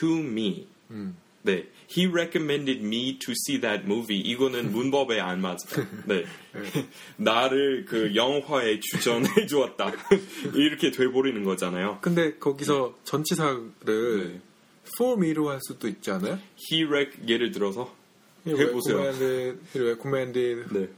[0.00, 0.66] to me.
[1.41, 1.45] 음.
[1.45, 1.67] 네.
[1.89, 4.19] He recommended me to see that movie.
[4.19, 5.57] 이거는 문법에 안 맞아요.
[6.05, 6.25] 네.
[7.17, 9.91] 나를 그 영화에 추천해 주었다.
[10.53, 11.99] 이렇게 돼버리는 거잖아요.
[12.01, 14.41] 근데 거기서 전치사를 네.
[14.95, 16.39] for me로 할 수도 있지 않아요?
[16.71, 17.95] He rec 예를 들어서
[18.45, 18.97] 해보세요.
[18.97, 20.89] recommended, he recommended 네.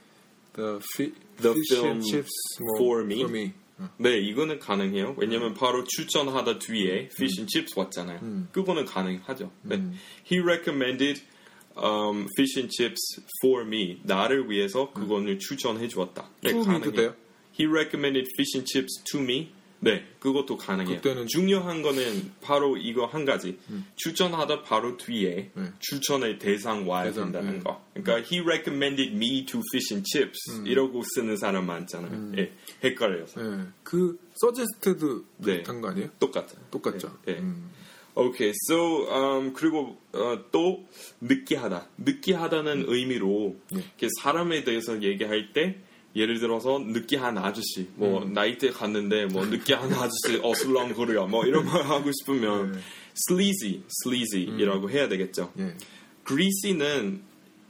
[0.53, 3.21] the, fi, The film chips 뭐, for me?
[3.21, 3.53] For me.
[3.81, 3.89] 어.
[3.97, 5.15] 네, 이거는 가능해요.
[5.17, 8.19] 왜냐면 바로 추천하다 뒤에 fish and chips 왔잖아요.
[8.21, 8.47] 음.
[8.51, 9.51] 그거는 가능하죠.
[9.63, 9.75] 네.
[9.75, 9.97] 음.
[10.29, 11.21] He recommended
[11.75, 13.99] um, fish and chips for me.
[14.03, 16.29] 나를 위해서 그거를 추천해 주었다.
[16.41, 17.15] 네, 가능해요.
[17.59, 19.51] He recommended fish and chips to me.
[19.83, 21.01] 네, 그것도 가능해요.
[21.01, 23.57] 그때는- 중요한 거는 바로 이거 한 가지.
[23.95, 25.63] 추천하다 바로 뒤에 네.
[25.79, 27.63] 추천의 대상 와야 대상, 된다는 네.
[27.63, 27.83] 거.
[27.95, 32.33] 그러니까 he recommended me to fish and chips 이러고 쓰는 사람 많잖아요.
[32.37, 32.51] 예,
[32.83, 33.41] 헷갈려서.
[33.41, 33.65] 예.
[33.83, 35.57] 그 서제스트도 네.
[35.57, 36.09] 비슷한 거 아니에요?
[36.19, 36.59] 똑같아요.
[36.69, 37.17] 똑같죠.
[37.27, 37.31] 예.
[37.33, 37.37] 예.
[37.39, 37.71] 음.
[38.13, 40.85] 오케이, so um, 그리고 어, 또
[41.21, 41.87] 느끼하다.
[41.97, 43.77] 느끼하다는 의미로 예.
[43.79, 45.79] 이렇게 사람에 대해서 얘기할 때
[46.15, 52.11] 예를 들어서 느끼한 아저씨, 뭐 나이트에 갔는데 뭐 느끼한 아저씨 어슬렁거려, 뭐 이런 말 하고
[52.11, 52.79] 싶으면 네.
[53.15, 55.51] sleazy, sleazy이라고 해야 되겠죠.
[55.59, 55.75] 예.
[56.27, 57.21] greasy는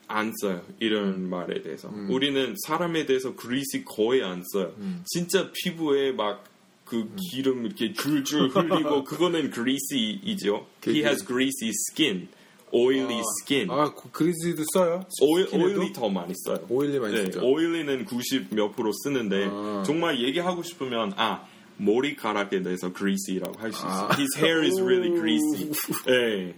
[0.07, 0.61] 안 써요.
[0.79, 1.89] 이런 말에 대해서.
[2.09, 4.73] 우리는 사람에 대해서 greasy 거의 안 써요.
[5.05, 6.51] 진짜 피부에 막
[6.91, 10.67] 그 기름 이렇게 줄줄 흘리고 그거는 greasy이죠.
[10.85, 12.27] He has greasy skin,
[12.73, 13.69] oily skin.
[13.71, 15.01] 아, 그 그리즈도 써요?
[15.21, 15.47] 오일?
[15.53, 16.59] 오일리 더 많이 써요.
[16.69, 17.41] 오일리 많이 네, 쓰죠.
[17.43, 19.83] 오일리는 90 몇 프로 쓰는데 아.
[19.85, 21.45] 정말 얘기하고 싶으면 아
[21.77, 24.07] 머리카락에 대해서 greasy라고 할 수 있어요.
[24.09, 24.15] 아.
[24.17, 25.71] His hair is really greasy.
[26.07, 26.55] 네.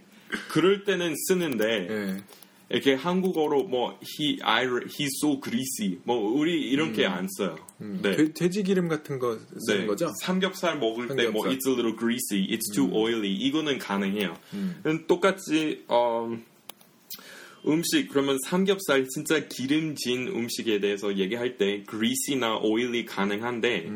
[0.50, 2.18] 그럴 때는 쓰는데 예.
[2.74, 7.56] 이렇게 한국어로 뭐 he I he's so greasy 뭐 우리 이렇게 안 써요.
[7.78, 8.16] 네.
[8.16, 9.86] 돼, 돼지 기름 같은 거 쓰는 네.
[9.86, 10.12] 거죠?
[10.24, 14.36] 삼겹살 먹을 때 뭐 it's a little greasy, it's too oily 이거는 가능해요.
[14.54, 16.36] 음, 똑같이 어,
[17.68, 23.92] 음식 그러면 삼겹살 진짜 기름진 음식에 대해서 얘기할 때 greasy나 oily 가능한데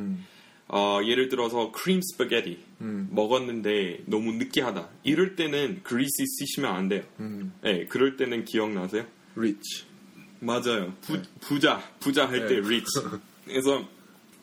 [0.68, 2.02] 어, 예를 들어서 크림
[2.80, 7.04] 스파게티 먹었는데 너무 느끼하다 이럴 때는 greasy 쓰시면 안 돼요.
[7.62, 9.06] 네, 그럴 때는 기억나세요?
[9.36, 9.86] rich.
[10.40, 10.94] 맞아요.
[11.02, 12.60] 부, 부자, 부자 할때 네.
[12.60, 12.86] rich.
[13.46, 13.88] 그래서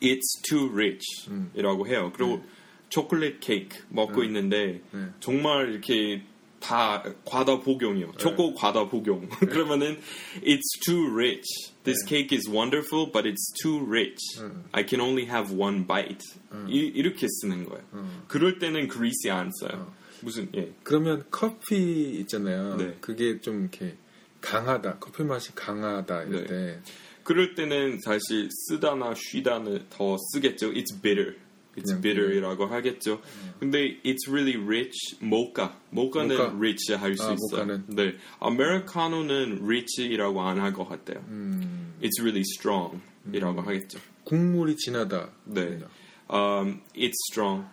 [0.01, 2.11] it's too rich 이라고 해요.
[2.15, 2.43] 그리고
[2.89, 5.05] 초콜릿 케이크 먹고 있는데 네.
[5.19, 6.23] 정말 이렇게
[6.65, 8.13] 다 과다 복용이요.
[8.17, 9.29] 초코 과다 복용.
[9.37, 9.99] 그러면은
[10.41, 11.45] it's too rich.
[11.83, 14.19] This cake is wonderful, but it's too rich.
[14.71, 16.25] I can only have one bite.
[16.67, 17.83] 이, 이렇게 쓰는 거예요.
[18.27, 19.93] 그럴 때는 greasy 안 써요.
[20.21, 20.71] 무슨 예.
[20.81, 22.77] 그러면 커피 있잖아요.
[22.77, 22.97] 네.
[22.99, 23.95] 그게 좀 이렇게
[24.41, 24.97] 강하다.
[24.99, 26.47] 커피 맛이 강하다 이럴 네.
[26.47, 26.79] 때
[27.23, 30.71] 그럴 때는 사실 쓰다나 쉬다는 더 쓰겠죠.
[30.71, 31.35] It's bitter.
[31.77, 33.21] It's 그냥 bitter이라고 하겠죠.
[33.59, 35.17] 근데 it's really rich.
[35.21, 35.71] mocha.
[35.91, 36.53] mocha는 모카.
[36.57, 37.65] rich 할 수 아, 있어요.
[37.65, 37.83] 모카는.
[37.95, 38.15] 네.
[38.39, 41.23] 아메리카노는 rich이라고 안 할 것 같아요.
[41.27, 43.99] 음, It's really strong이라고 하겠죠.
[44.23, 45.29] 국물이 진하다.
[45.45, 45.79] 네.
[46.29, 47.65] Um, it's strong.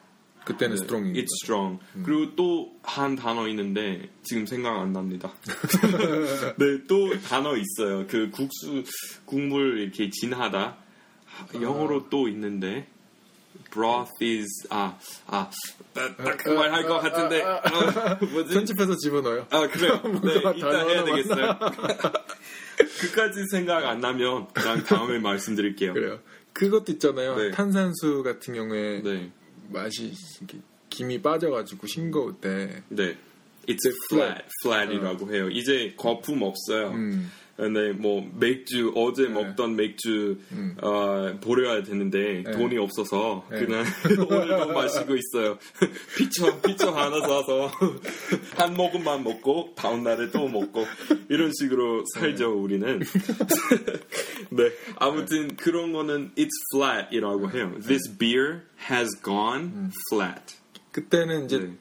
[0.44, 1.12] 그때는 스트롱이.
[1.14, 1.78] It's strong.
[2.04, 5.32] 그리고 또 한 단어 있는데 지금 생각 안 납니다.
[6.58, 8.06] 네, 또 단어 있어요.
[8.08, 8.82] 그 국수
[9.24, 10.76] 국물 이렇게 진하다.
[11.54, 12.86] 영어로 또 있는데
[13.72, 18.54] broth is 아 아딱그 말할 것 같은데 아, 뭐지?
[18.54, 19.46] 편집해서 집어넣어요.
[19.50, 20.00] 아 그래요.
[20.22, 21.58] 네, 이따 해야 되겠어요.
[23.00, 25.94] 그까지 생각 안 나면 그냥 다음에 말씀드릴게요.
[25.94, 26.18] 그래요.
[26.52, 27.36] 그것도 있잖아요.
[27.36, 27.50] 네.
[27.50, 29.32] 탄산수 같은 경우에 네,
[29.70, 30.58] 맛이 이렇게
[30.90, 33.16] 김이 빠져가지고 싱거울 때 네.
[33.68, 33.78] It's
[34.10, 35.48] flat, flat이라고 해요.
[35.48, 36.90] 이제 거품 없어요.
[36.90, 37.30] 음.
[37.56, 39.28] 근데 뭐 맥주 어제 네.
[39.28, 40.76] 먹던 맥주 음.
[40.80, 42.50] 어, 버려야 되는데 네.
[42.52, 43.64] 돈이 없어서 네.
[43.64, 43.84] 그냥
[44.28, 45.58] 오늘도 마시고 있어요.
[46.16, 47.70] 피처 피처 하나 사서
[48.56, 50.86] 한 모금만 먹고 다음 날에 또 먹고
[51.28, 53.00] 이런 식으로 살죠 우리는.
[54.50, 57.74] 네 아무튼 그런 거는 it's flat이라고 해요.
[57.86, 60.56] This beer has gone flat.
[60.90, 61.72] 그때는 이제 네.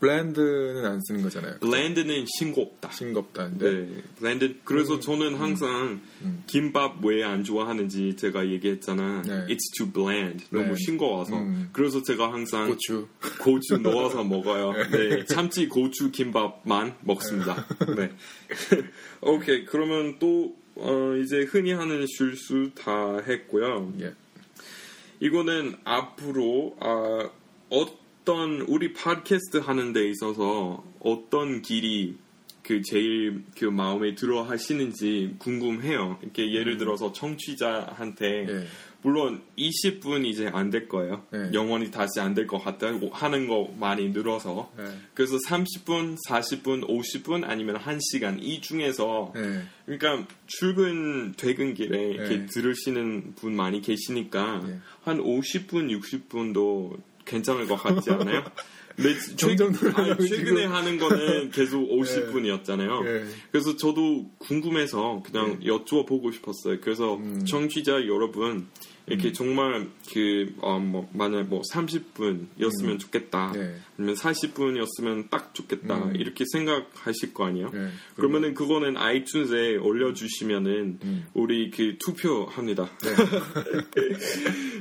[0.00, 1.58] bland는 안 쓰는 거잖아요.
[1.58, 2.90] bland는 싱겁다.
[2.92, 4.54] 싱겁다인데 네, bland.
[4.64, 6.00] 그래서 저는 항상
[6.46, 9.22] 김밥 왜 안 좋아하는지 제가 얘기했잖아.
[9.26, 9.46] 네.
[9.48, 10.44] It's too bland.
[10.50, 10.84] 너무 bland.
[10.84, 11.36] 싱거워서.
[11.36, 11.68] 음.
[11.72, 13.08] 그래서 제가 항상 고추.
[13.40, 14.72] 고추 넣어서 먹어요.
[14.90, 17.66] 네, 참치 고추 김밥만 먹습니다.
[17.96, 18.12] 네.
[19.20, 23.92] 오케이, 그러면 또 어, 이제 흔히 하는 실수 다 했고요.
[24.00, 24.14] 예.
[25.20, 27.28] 이거는 앞으로 아,
[27.70, 27.97] 어
[28.28, 32.18] 떤 우리 팟캐스트 하는 데 있어서 어떤 길이
[32.62, 36.18] 그 제일 그 마음에 들어 하시는지 궁금해요.
[36.20, 38.66] 이렇게 예를 들어서 청취자한테 예.
[39.00, 41.24] 물론 20분 이제 안 될 거예요.
[41.30, 41.52] 네.
[41.54, 43.00] 영원히 다시 안 될 것 같아요.
[43.12, 44.70] 하는 거 많이 늘어서.
[44.76, 44.84] 네.
[45.14, 49.62] 그래서 30분, 40분, 50분 아니면 1시간 이 중에서 네.
[49.86, 52.46] 그러니까 출근 퇴근 길에 이렇게 네.
[52.46, 54.78] 들으시는 분 많이 계시니까 네.
[55.04, 58.42] 한 50분, 60분도 괜찮을 것 같지 않아요?
[58.96, 60.72] 근데 최, 점점 늘어나고 아니, 최근에 지금.
[60.74, 63.04] 하는 거는 계속 50분이었잖아요.
[63.04, 63.24] 네.
[63.52, 65.66] 그래서 저도 궁금해서 그냥 네.
[65.66, 66.80] 여쭈어 보고 싶었어요.
[66.80, 67.44] 그래서 음.
[67.44, 68.66] 청취자 여러분
[69.06, 73.52] 이렇게 정말 그 어 뭐 만약 뭐 30분이었으면 좋겠다.
[73.54, 73.76] 네.
[73.96, 75.96] 아니면 40분이었으면 딱 좋겠다.
[76.06, 76.16] 음.
[76.16, 77.70] 이렇게 생각하실 거 아니에요?
[77.72, 77.88] 네.
[78.16, 81.26] 그러면은 그거는 아이튠즈에 올려주시면은 음.
[81.34, 82.90] 우리 그 투표합니다.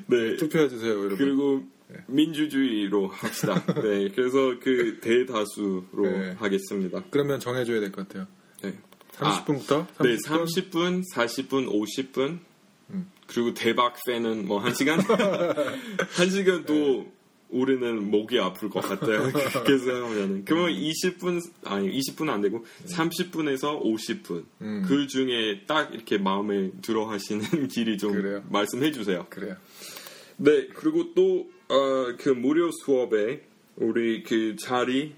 [0.08, 0.36] 네.
[0.38, 1.18] 투표해 주세요, 여러분.
[1.18, 1.77] 그리고 네.
[2.08, 3.64] 민주주의로 합시다.
[3.82, 4.10] 네.
[4.14, 6.36] 그래서 그 대다수로 네.
[6.38, 7.04] 하겠습니다.
[7.10, 8.28] 그러면 정해줘야 될 것 같아요.
[8.62, 8.74] 네.
[9.14, 9.88] 30분부터?
[10.04, 12.40] 네, 30분, 40분, 50분.
[12.92, 13.12] 음.
[13.26, 15.00] 그리고 대박 팬은 뭐 1시간?
[15.00, 17.12] 1시간 또
[17.50, 19.32] 우리는 목이 아플 것 같아요.
[19.32, 20.46] 그렇게 생각하면은.
[20.46, 24.46] 그러면 20분, 아니, 20분 안 되고 30분에서 50분.
[24.62, 24.84] 음.
[24.88, 28.44] 그 중에 딱 이렇게 마음에 들어 하시는 길이 좀 그래요?
[28.50, 29.26] 말씀해 주세요.
[29.30, 29.56] 그래요.
[30.38, 33.44] 네, 그리고 또, 어, 그 무료 수업에
[33.76, 35.16] 우리 그 자리,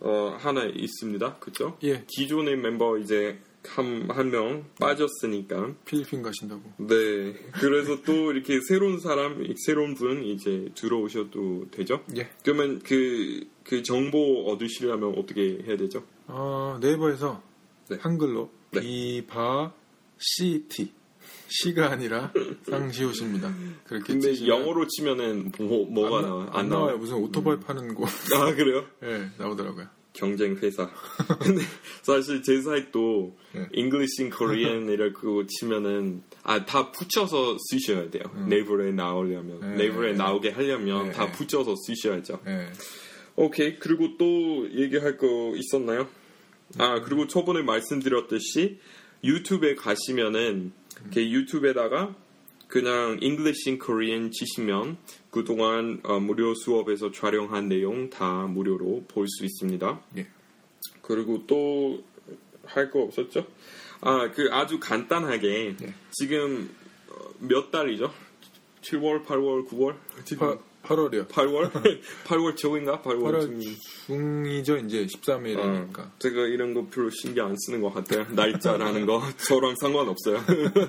[0.00, 1.38] 어, 하나 있습니다.
[1.38, 1.76] 그죠?
[1.82, 2.04] 예.
[2.06, 5.74] 기존의 멤버 이제 한, 한 명 빠졌으니까.
[5.84, 6.62] 필리핀 가신다고.
[6.78, 7.34] 네.
[7.60, 12.02] 그래서 또 이렇게 새로운 사람, 새로운 분 이제 들어오셔도 되죠?
[12.16, 12.28] 예.
[12.44, 16.04] 그러면 그, 그 정보 얻으시려면 어떻게 해야 되죠?
[16.28, 17.42] 어, 네이버에서
[17.90, 17.98] 네.
[18.00, 18.80] 한글로 네.
[18.80, 19.72] 비바
[20.18, 20.92] 시티
[21.48, 22.32] 시가 아니라
[22.68, 23.54] 상시옷입니다.
[23.84, 26.44] 그렇게 근데 치시면 영어로 치면은 뭐, 뭐가 안, 나와?
[26.46, 26.98] 나- 안 나와요.
[26.98, 28.84] 무슨 오토바이 파는 곳 아, 그래요?
[29.02, 29.86] 예, 나오더라고요.
[30.12, 30.90] 경쟁 회사.
[31.40, 31.62] 근데
[32.02, 33.68] 사실 제 사이트도 네.
[33.74, 38.24] English in Korean이라고 치면은 아 다 붙여서 쓰셔야 돼요.
[38.48, 39.76] 네이버에 나오려면 네.
[39.76, 41.12] 네이버에 나오게 하려면 네.
[41.12, 42.40] 다 붙여서 쓰셔야죠.
[42.48, 42.68] 예.
[43.36, 46.08] 오케이 그리고 또 얘기할 거 있었나요?
[46.78, 48.78] 아 그리고 저번에 말씀드렸듯이
[49.22, 52.14] 유튜브에 가시면은 이렇게 유튜브에다가
[52.66, 54.98] 그냥 English in Korean 치시면
[55.30, 60.00] 그동안 어, 무료 수업에서 촬영한 내용 다 무료로 볼 수 있습니다.
[60.18, 60.26] 예.
[61.02, 62.02] 그리고 또
[62.64, 63.46] 할 거 없었죠?
[64.02, 65.94] 아, 그 아주 간단하게 예.
[66.10, 66.70] 지금
[67.08, 68.12] 어, 몇 달이죠?
[68.82, 69.96] 7월, 8월, 9월?
[70.24, 71.28] 지금 8월이요.
[71.28, 71.70] 8월?
[72.24, 73.02] 8월 초인가?
[73.02, 73.60] 8월 8월 중.
[74.06, 74.76] 중이죠.
[74.78, 75.98] 이제 13일이니까.
[75.98, 78.26] 어, 제가 이런 거 별로 신경 안 쓰는 것 같아요.
[78.30, 80.42] 날짜라는 거 저랑 상관없어요.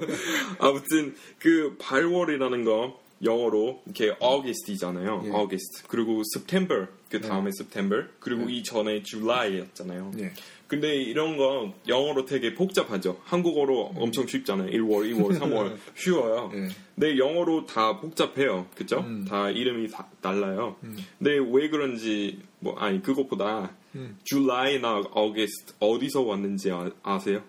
[0.60, 5.24] 아무튼 그 8월이라는 거 영어로 이렇게 August이잖아요.
[5.26, 5.30] 예.
[5.30, 5.84] August.
[5.88, 8.54] 그리고 September 그 다음에 September 그리고 네.
[8.54, 10.12] 이 전에 July였잖아요.
[10.20, 10.34] 예.
[10.68, 13.20] 근데 이런 거 영어로 되게 복잡하죠.
[13.24, 14.70] 한국어로 엄청 쉽잖아요.
[14.70, 16.52] 1월, 2월, 3월 쉬워요.
[16.54, 16.70] 예.
[16.96, 18.68] 근데 영어로 다 복잡해요.
[18.76, 19.00] 그죠?
[19.00, 19.26] 음.
[19.26, 20.76] 다 이름이 다 달라요.
[20.84, 20.96] 음.
[21.18, 24.18] 근데 왜 그런지 뭐 아니 그것보다 음.
[24.24, 27.44] July나 August 어디서 왔는지 아, 아세요?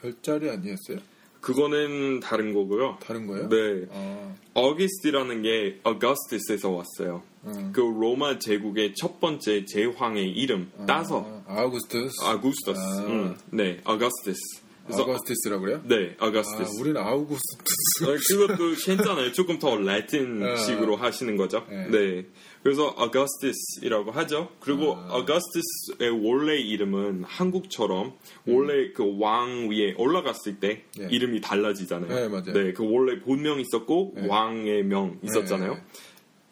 [0.00, 0.98] 별자리 아니었어요?
[1.42, 2.96] 그거는 다른 거고요.
[3.02, 3.48] 다른 거예요?
[3.48, 3.86] 네.
[3.92, 7.22] 아, August라는 게 Augustus에서 왔어요.
[7.44, 7.70] 음.
[7.74, 12.24] 그 로마 제국의 첫 번째 제황의 이름 따서 아, 아우구스투스.
[12.24, 12.80] 아우구스투스.
[12.80, 13.06] 아.
[13.06, 14.61] 음, 네, Augustus.
[14.86, 15.82] 그래서 아우구스투스라고 그래요?
[15.84, 16.80] 네, 아, Augustus.
[16.80, 18.04] 우리는 아우구스투스.
[18.04, 19.32] 어, 그것도 괜찮아요.
[19.32, 21.64] 조금 더 라틴식으로 하시는 거죠.
[21.68, 21.88] 네.
[21.88, 22.26] 네.
[22.62, 24.50] 그래서 어거스티스이라고 하죠.
[24.60, 25.08] 그리고 아.
[25.14, 28.14] 어거스티스의 원래 이름은 한국처럼
[28.46, 31.08] 원래 그왕 위에 올라갔을 때 네.
[31.10, 32.08] 이름이 달라지잖아요.
[32.14, 32.52] 네, 맞아요.
[32.52, 34.26] 네, 그 원래 본명 있었고 네.
[34.26, 35.74] 왕의 명 있었잖아요.
[35.74, 35.80] 네.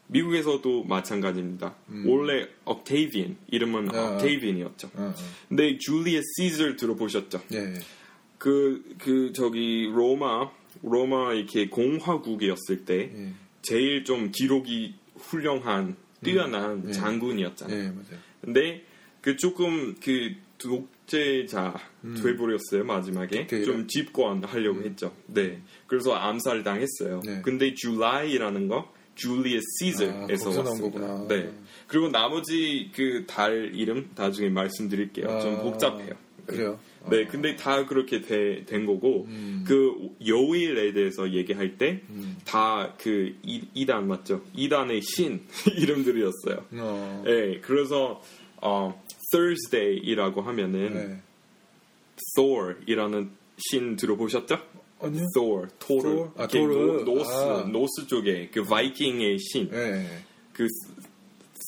[0.08, 1.76] 미국에서도 마찬가지입니다.
[2.04, 3.94] 원래 옥테이비안 이름은 음.
[3.94, 4.14] 아.
[4.14, 4.90] 옥테이비안이었죠.
[4.94, 5.14] 어, 어.
[5.48, 7.40] 근데 줄리어스 시저 들어보셨죠?
[7.54, 7.74] 예, 예.
[8.40, 10.50] 그, 그, 저기, 로마,
[10.82, 13.32] 로마 이렇게 공화국이었을 때, 예.
[13.60, 16.92] 제일 좀 기록이 훌륭한, 뛰어난 예.
[16.92, 17.78] 장군이었잖아요.
[17.78, 18.18] 예, 맞아요.
[18.40, 18.82] 근데,
[19.20, 21.74] 그 조금 그 독재자
[22.22, 23.40] 돼버렸어요, 마지막에.
[23.40, 23.42] 음.
[23.44, 23.66] 디테일을?
[23.66, 25.14] 좀 집권하려고 했죠.
[25.26, 25.60] 네.
[25.86, 27.20] 그래서 암살 당했어요.
[27.22, 27.42] 네.
[27.42, 28.90] 근데 줄라이라는 거,
[29.58, 31.28] 아, 시저에서 거기서 나온 왔습니다.
[31.28, 31.50] 네.
[31.86, 35.26] 그리고 나머지 그 달 이름 나중에 말씀드릴게요.
[35.42, 36.14] 좀 아, 복잡해요.
[36.50, 36.78] 그래요?
[37.10, 39.64] 네, 근데 다 그렇게 돼- 된 거고 음.
[39.66, 39.94] 그
[40.26, 42.02] 요일에 대해서 얘기할 때
[42.44, 43.36] 다그
[43.74, 44.42] 이단 맞죠?
[44.54, 45.40] 이단의 신
[45.76, 46.64] 이름들이었어요.
[46.72, 47.22] 어.
[47.24, 48.20] 네, 그래서
[48.62, 51.22] 어, Thursday이라고 하면은 네.
[52.36, 54.58] Thor이라는 신 들어보셨죠?
[55.02, 55.24] 아니요?
[55.34, 56.30] Thor, 토르, Thor?
[56.36, 57.04] 아, 토르.
[57.04, 57.62] 노, 스 아.
[57.70, 60.06] 노스 쪽에 그 바이킹의 신, 예.
[60.52, 60.66] 그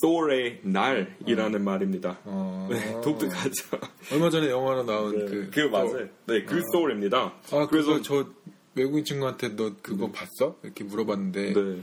[0.02, 2.18] Thor의 날이라는 말입니다.
[2.24, 2.68] 어.
[2.70, 3.78] 네, 독특하죠.
[4.12, 5.50] 얼마 전에 영화로 나온 네, 그.
[5.52, 6.08] 그, 맞아요.
[6.26, 7.32] 네, 그 Thor입니다.
[7.52, 8.26] 아, 그래서 저
[8.74, 10.58] 외국인 친구한테 너 그거 봤어?
[10.62, 11.82] 이렇게 물어봤는데 네.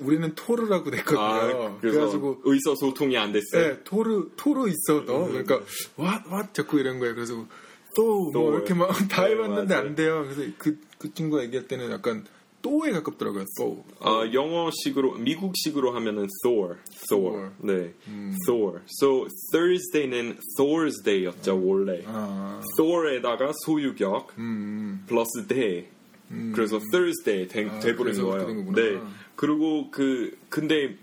[0.00, 1.20] 우리는 토르라고 됐거든요.
[1.20, 3.68] 아, 그래서 그래가지고 의사소통이 안 됐어요.
[3.74, 5.26] 네, 토르 토르 있어 너.
[5.28, 5.60] 그러니까
[5.98, 7.14] what what 자꾸 이런 거예요.
[7.14, 7.34] 그래서
[7.96, 9.74] 또 또, 뭐 이렇게 막 다 네, 해봤는데.
[9.74, 10.24] 안 돼요.
[10.28, 12.26] 그래서 그 그 친구가 얘기할 때는 약간
[12.62, 13.44] 또에 가깝더라고요.
[13.56, 13.84] 또.
[14.00, 16.76] 아, 영어식으로 미국식으로 하면은 Thor,
[17.08, 17.50] Thor.
[17.58, 18.36] 네, 음.
[18.46, 18.80] Thor.
[18.88, 22.02] So Thursday는 Thorsday였죠 원래.
[22.06, 25.86] 아, Thor에다가 소유격 음, 플러스 day
[26.30, 26.52] 음.
[26.54, 28.72] 그래서 Thursday 돼, 아, 돼버린 거예요.
[28.72, 29.00] 네.
[29.36, 30.96] 그리고 그 근데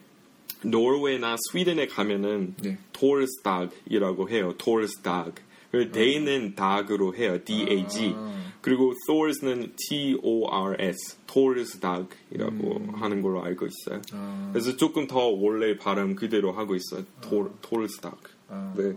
[0.62, 2.78] 노르웨이나 스웨덴에 가면은 네.
[2.94, 4.54] 토르스닥이라고 해요.
[4.58, 5.36] 토르스닥.
[5.76, 7.38] 그 day는 닥으로 해요.
[7.44, 8.14] D-A-G.
[8.16, 8.46] 아.
[8.62, 11.18] 그리고 Thors는 T-O-R-S.
[11.28, 12.90] 토르스닥이라고 음.
[12.96, 14.02] 하는 걸로 알고 있어요.
[14.14, 14.50] 아.
[14.54, 17.04] 그래서 조금 더 원래 발음 그대로 하고 있어요.
[17.20, 18.18] 토, 토르스닥.
[18.48, 18.74] 아.
[18.78, 18.94] 네.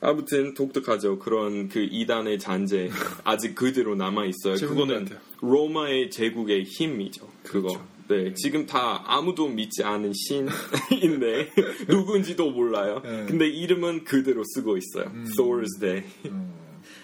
[0.00, 1.18] 아무튼 독특하죠.
[1.18, 2.88] 그런 그 이단의 잔재
[3.24, 4.54] 아직 그대로 남아 있어요.
[4.56, 5.06] 그거는.
[5.42, 7.28] 로마의 제국의 힘이죠.
[7.42, 7.68] 그거.
[7.68, 7.86] 그렇죠.
[8.08, 11.50] 네, 지금 다 아무도 믿지 않은 신인데
[11.88, 13.00] 누군지도 몰라요.
[13.02, 13.24] 네.
[13.26, 15.10] 근데 이름은 그대로 쓰고 있어요.
[15.36, 16.04] Thursday.
[16.26, 16.52] 음.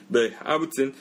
[0.08, 0.92] 네, 아무튼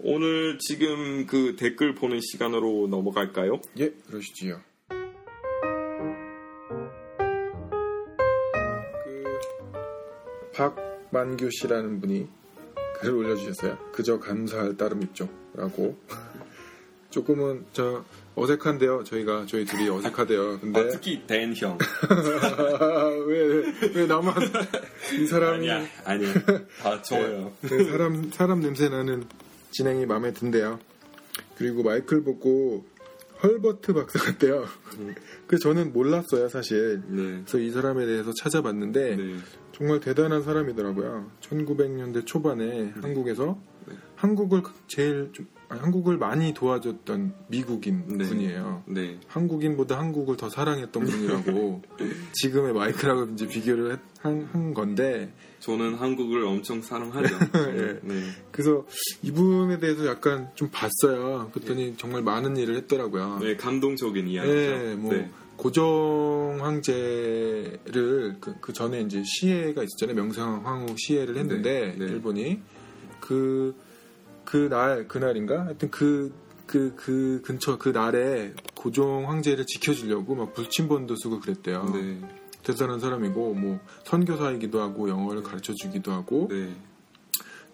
[0.00, 3.60] 오늘 지금 그 댓글 보는 시간으로 넘어갈까요?
[3.78, 4.60] 예, 그러시지요.
[9.04, 9.24] 그
[10.54, 12.28] 박만규 씨라는 분이
[13.00, 13.78] 글을 올려주셨어요.
[13.92, 15.98] 그저 감사할 따름 있죠라고.
[17.14, 19.04] 조금은 저 어색한데요.
[19.04, 20.58] 저희가 저희 둘이 어색하대요.
[20.58, 21.78] 근데 아, 특히 댄 형.
[23.28, 24.34] 왜, 왜 나만
[25.16, 26.32] 이 사람이 아니야, 아니야.
[26.82, 27.52] 다 좋아요.
[27.60, 29.24] 네, 사람 사람 냄새 나는
[29.70, 30.80] 진행이 마음에 든대요.
[31.56, 32.84] 그리고 마이클 보고
[33.44, 34.66] 헐버트 박사 같대요.
[35.46, 37.00] 그 저는 몰랐어요 사실.
[37.06, 37.42] 네.
[37.46, 39.36] 그래서 이 사람에 대해서 찾아봤는데 네.
[39.70, 41.30] 정말 대단한 사람이더라고요.
[41.40, 43.60] 1900년대 초반에 한국에서
[44.16, 48.24] 한국을 제일 좀 한국을 많이 도와줬던 미국인 네.
[48.24, 48.82] 분이에요.
[48.86, 49.18] 네.
[49.26, 51.82] 한국인보다 한국을 더 사랑했던 분이라고
[52.34, 57.34] 지금의 마이클하고 이제 비교를 했- 한, 한 건데 저는 한국을 엄청 사랑하죠.
[57.76, 57.98] 예.
[58.02, 58.22] 네.
[58.52, 58.84] 그래서
[59.22, 61.50] 이분에 대해서 약간 좀 봤어요.
[61.52, 63.38] 그랬더니 정말 많은 일을 했더라고요.
[63.40, 64.54] 네, 감동적인 이야기죠.
[64.54, 65.30] 네, 뭐 네.
[65.56, 70.14] 고종 황제를 그, 그 전에 이제 시해가 있었잖아요.
[70.16, 72.12] 명성 황후 시해를 했는데 네, 네.
[72.12, 72.60] 일본이
[73.20, 73.74] 그
[74.44, 76.32] 그날 그날인가 하여튼 그
[76.66, 81.90] 그, 그 근처 그 날에 고종 황제를 지켜주려고 막 불침번도 쓰고 그랬대요.
[81.92, 82.20] 네.
[82.62, 86.74] 대단한 사람이고 뭐 선교사이기도 하고 영어를 가르쳐 주기도 하고 네.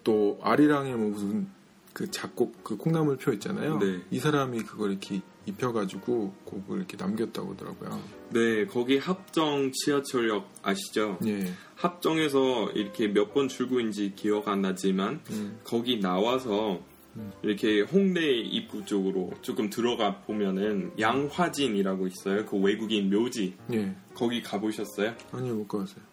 [0.03, 1.47] 또 아리랑에 뭐 무슨
[1.93, 3.79] 그 작곡 그 콩나물표 있잖아요.
[3.79, 4.01] 네.
[4.11, 7.99] 이 사람이 그걸 이렇게 입혀가지고 곡을 이렇게 남겼다고 하더라고요.
[8.29, 11.17] 네, 거기 합정 지하철역 아시죠?
[11.25, 11.51] 예.
[11.75, 15.59] 합정에서 이렇게 몇 번 출구인지 기억 안 나지만 음.
[15.63, 16.79] 거기 나와서
[17.17, 17.31] 음.
[17.41, 22.45] 이렇게 홍대 입구 쪽으로 조금 들어가 보면은 양화진이라고 있어요.
[22.45, 23.55] 그 외국인 묘지.
[23.73, 23.95] 예.
[24.13, 25.13] 거기 가보셨어요?
[25.31, 26.10] 아니요 못 가봤어요.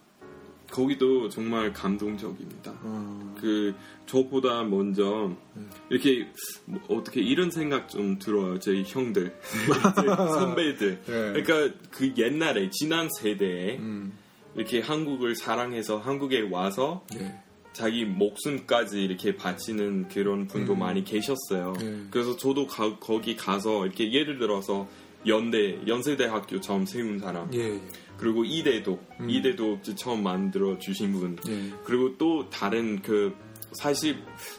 [0.71, 2.73] 거기도 정말 감동적입니다.
[2.83, 3.75] 아, 그
[4.07, 5.71] 저보다 먼저 음.
[5.91, 6.27] 이렇게
[6.67, 8.59] 뭐 어떻게 이런 생각 좀 들어요.
[8.59, 9.35] 저희 형들,
[9.95, 11.03] 선배들.
[11.09, 11.43] 예.
[11.43, 14.13] 그러니까 그 옛날에 지난 세대에 음.
[14.55, 17.41] 이렇게 한국을 사랑해서 한국에 와서 예.
[17.73, 20.81] 자기 목숨까지 이렇게 바치는 그런 분도 음.
[20.81, 21.75] 많이 계셨어요.
[21.81, 22.01] 예.
[22.11, 24.89] 그래서 저도 가- 거기 가서 이렇게 예를 들어서
[25.27, 27.81] 연대 연세대학교 처음 세운 사람 예.
[28.19, 28.21] 예.
[28.21, 29.31] 그리고 이대도 음.
[29.31, 31.73] 이대도 처음 만들어 주신 분 예.
[31.85, 33.35] 그리고 또 다른 그
[33.73, 34.17] 사실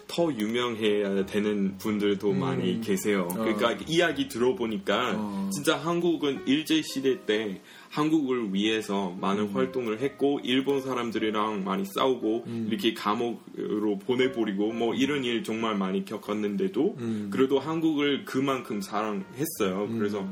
[0.08, 2.40] 더 유명해야 되는 분들도 음.
[2.40, 3.28] 많이 계세요.
[3.32, 3.34] 어.
[3.34, 5.50] 그러니까 이야기 들어보니까 어.
[5.52, 9.56] 진짜 한국은 일제 시대 때 한국을 위해서 많은 음.
[9.56, 12.68] 활동을 했고 일본 사람들이랑 많이 싸우고 음.
[12.70, 17.30] 이렇게 감옥으로 보내버리고 뭐 이런 일 정말 많이 겪었는데도 음.
[17.32, 19.86] 그래도 한국을 그만큼 사랑했어요.
[19.90, 19.98] 음.
[19.98, 20.28] 그래서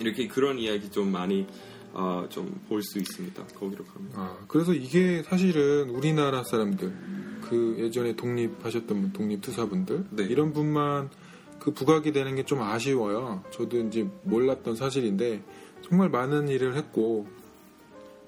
[0.00, 1.46] 이렇게 그런 이야기 좀 많이
[1.92, 3.44] 어, 좀볼 수 있습니다.
[3.58, 4.10] 거기로 가면.
[4.14, 6.92] 아, 그래서 이게 사실은 우리나라 사람들,
[7.42, 10.24] 그 예전에 독립하셨던 분, 독립투사분들, 네.
[10.24, 11.10] 이런 분만
[11.58, 13.42] 그 부각이 되는 게 좀 아쉬워요.
[13.50, 15.42] 저도 이제 몰랐던 사실인데,
[15.82, 17.26] 정말 많은 일을 했고,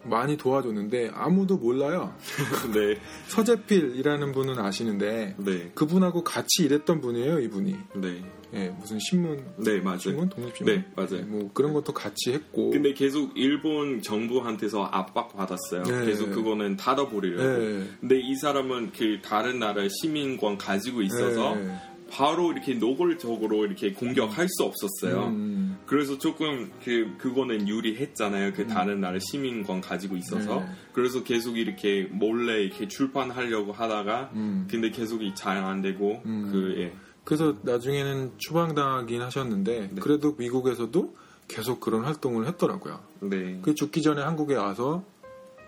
[0.03, 2.15] 많이 도와줬는데, 아무도 몰라요.
[2.75, 7.77] 네, 서재필이라는 분은 아시는데, 네, 그분하고 같이 일했던 분이에요, 이분이.
[7.97, 9.99] 네, 예, 무슨 신문, 네 맞아요.
[9.99, 10.29] 신문?
[10.29, 10.75] 독립신문?
[10.75, 11.25] 네 맞아요.
[11.27, 12.71] 뭐 그런 것도 같이 했고.
[12.71, 15.85] 근데 계속 일본 정부한테서 압박 받았어요.
[15.85, 16.07] 네.
[16.07, 17.45] 계속 그거는 닫아버리려고.
[17.45, 21.71] 예, 근데 이 사람은 그 다른 나라 시민권 가지고 있어서 예.
[22.11, 25.29] 바로 이렇게 노골적으로 이렇게 공격할 수 없었어요.
[25.29, 28.53] 음, 그래서 조금 그 그거는 유리했잖아요.
[28.53, 30.67] 그 다른 나라 시민권 가지고 있어서 네.
[30.93, 34.69] 그래서 계속 이렇게 몰래 이렇게 출판하려고 하다가 음.
[34.71, 36.49] 근데 계속 잘 안 되고 음.
[36.53, 36.93] 그 예.
[37.25, 40.01] 그래서 나중에는 추방당하긴 하셨는데 네.
[40.01, 41.17] 그래도 미국에서도
[41.49, 43.01] 계속 그런 활동을 했더라고요.
[43.23, 43.59] 네.
[43.61, 45.03] 그 죽기 전에 한국에 와서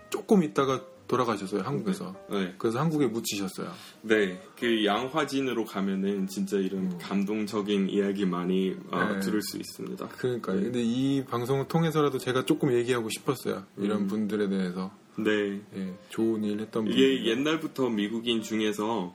[0.09, 2.15] 조금 있다가 돌아가셨어요 한국에서.
[2.29, 2.53] 네.
[2.57, 3.71] 그래서 한국에 묻히셨어요.
[4.01, 4.41] 네.
[4.57, 9.13] 그 양화진으로 가면은 진짜 이런 감동적인 이야기 많이 어, 음.
[9.13, 9.19] 네.
[9.19, 10.07] 들을 수 있습니다.
[10.07, 10.61] 그러니까요.
[10.61, 13.63] 근데 이 방송을 통해서라도 제가 조금 얘기하고 싶었어요.
[13.77, 14.07] 이런 음.
[14.07, 15.61] 분들에 대해서 네.
[15.75, 16.97] 예, 좋은 일 했던 분들.
[16.97, 19.13] 이게 옛날부터 미국인 중에서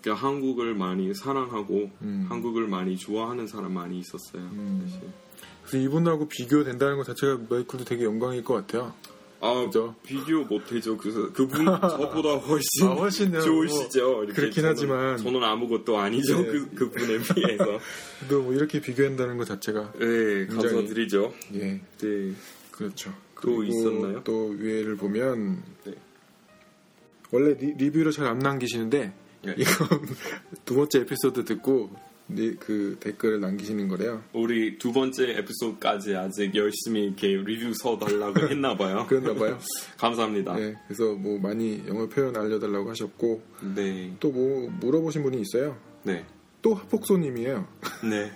[0.00, 2.26] 그러니까 한국을 많이 사랑하고 음.
[2.28, 4.42] 한국을 많이 좋아하는 사람 많이 있었어요.
[4.42, 4.86] 음.
[5.62, 8.92] 그래서 이분하고 비교된다는 것 자체가 마이클도 되게 영광일 것 같아요.
[9.46, 9.94] 아, 그죠?
[10.02, 10.96] 비교 못해죠.
[10.96, 14.24] 그래서 그분 저보다 훨씬, 아, 훨씬 좋으시죠.
[14.24, 15.16] 이렇게 그렇긴 저는- 하지만.
[15.18, 16.40] 저는 아무것도 아니죠.
[16.40, 16.46] 네.
[16.50, 17.78] 그 그분에 비해서.
[18.28, 21.32] 또 뭐 이렇게 비교한다는 것 자체가 네, 굉장히- 감사드리죠.
[21.54, 22.32] 예 네,
[22.70, 23.12] 그렇죠.
[23.42, 24.22] 또 있었나요?
[24.24, 25.94] 또 위에를 보면 네.
[27.30, 29.12] 원래 리, 뷰를 잘 안 남기시는데
[29.44, 29.54] 네.
[29.58, 29.68] 이거
[30.64, 32.13] 두 번째 에피소드 듣고 리-
[32.58, 34.22] 그 댓글을 남기시는 거래요.
[34.32, 39.06] 우리 두 번째 에피소드까지 아직 열심히 이렇게 리뷰 써달라고 했나 봐요.
[39.08, 39.58] 그랬나 봐요.
[39.98, 40.54] 감사합니다.
[40.56, 43.42] 네, 그래서 뭐 많이 영어 표현 알려달라고 하셨고
[43.74, 45.76] 네, 또 뭐 물어보신 분이 있어요.
[46.02, 46.24] 네,
[46.60, 47.66] 또 합폭소님이에요.
[48.10, 48.30] 네.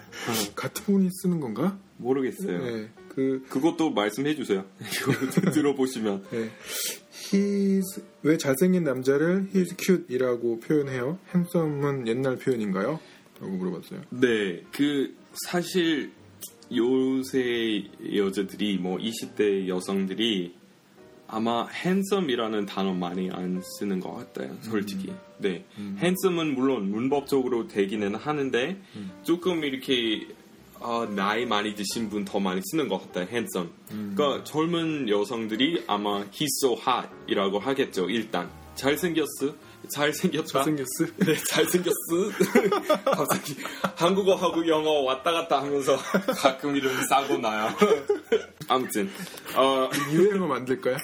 [0.55, 1.79] 같은 분이 쓰는 건가?
[1.97, 2.59] 모르겠어요.
[2.65, 4.65] 네, 그 그것도 말씀해 주세요.
[5.53, 6.25] 들어보시면.
[6.31, 6.51] 네.
[7.31, 7.83] He's
[8.23, 11.19] 왜 잘생긴 남자를 he's cute이라고 표현해요?
[11.35, 13.01] 핸섬은 옛날 표현인가요?
[13.41, 14.03] 라고 물어봤어요.
[14.11, 15.15] 네, 그
[15.47, 16.11] 사실
[16.75, 17.85] 요새
[18.15, 20.55] 여자들이 뭐 20대 여성들이
[21.27, 24.57] 아마 핸섬이라는 단어 많이 안 쓰는 것 같아요.
[24.63, 25.13] 솔직히.
[25.39, 25.65] 네,
[25.99, 28.81] 핸섬은 물론 문법적으로 되기는 하는데
[29.25, 30.27] 조금 이렇게
[30.81, 33.27] 어, 나이 많이 드신 분 더 많이 쓰는 것 같아요.
[33.31, 33.71] 핸섬.
[33.89, 38.09] 그러니까 젊은 여성들이 아마 he's so hot이라고 하겠죠.
[38.09, 39.55] 일단 잘생겼어,
[39.93, 40.47] 잘생겼다.
[40.65, 41.07] 잘생겼어?
[41.19, 41.95] 네, 잘생겼어.
[43.05, 43.57] 갑자기
[43.97, 45.97] 한국어하고 영어 왔다 갔다 하면서
[46.37, 47.69] 가끔 이런 사고 나요.
[48.69, 49.11] 아무튼
[49.57, 50.97] 어, 유행어 만들까요?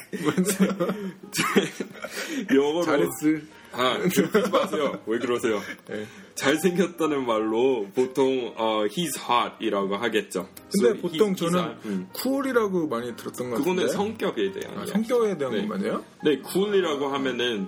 [2.53, 3.45] 영어로 잘했어.
[3.77, 5.01] 아, 그러지 마세요.
[5.05, 5.61] 왜 그러세요?
[5.89, 6.05] 네.
[6.35, 10.47] 잘생겼다는 말로 보통 어, he's hot이라고 하겠죠.
[10.71, 11.77] 근데 So, 보통 저는.
[11.85, 12.09] 음.
[12.13, 13.63] 쿨이라고 많이 들었던 것 같은데.
[13.83, 14.85] 그거는 성격에 대한 아.
[14.85, 15.61] 성격에 대한 네.
[15.61, 16.03] 것만이에요?
[16.23, 17.67] 네, cool이라고 하면은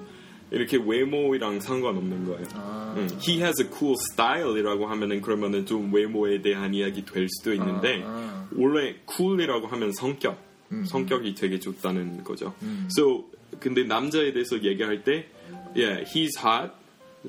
[0.52, 2.46] 이렇게 외모랑 상관없는 거예요.
[2.54, 7.54] 아, 음, he has a cool style이라고 하면은 그러면은 좀 외모에 대한 이야기 될 수도
[7.54, 10.38] 있는데 아, 원래 cool이라고 하면 성격,
[10.72, 12.54] 음, 성격이 되게 좋다는 거죠.
[12.62, 12.88] 음.
[12.92, 13.26] So
[13.60, 15.28] 근데 남자에 대해서 얘기할 때,
[15.76, 16.72] yeah, he's hot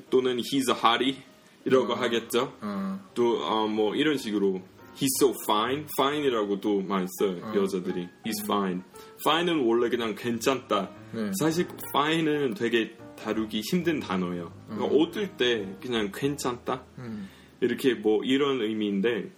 [0.09, 1.17] 또는 he's a hottie
[1.65, 2.01] 이라고 아.
[2.01, 2.53] 하겠죠.
[2.61, 4.61] 아, 또뭐 이런 식으로
[4.95, 7.55] he's so fine, fine이라고도 많이 써요 아.
[7.55, 8.07] 여자들이.
[8.25, 8.81] he's fine.
[9.25, 10.89] fine은 원래 그냥 괜찮다.
[11.13, 11.31] 네.
[11.39, 14.51] 사실 fine은 되게 다루기 힘든 단어예요.
[14.69, 17.29] 그러니까 어떨 때 그냥 괜찮다 음,
[17.61, 19.29] 이렇게 뭐 이런 의미인데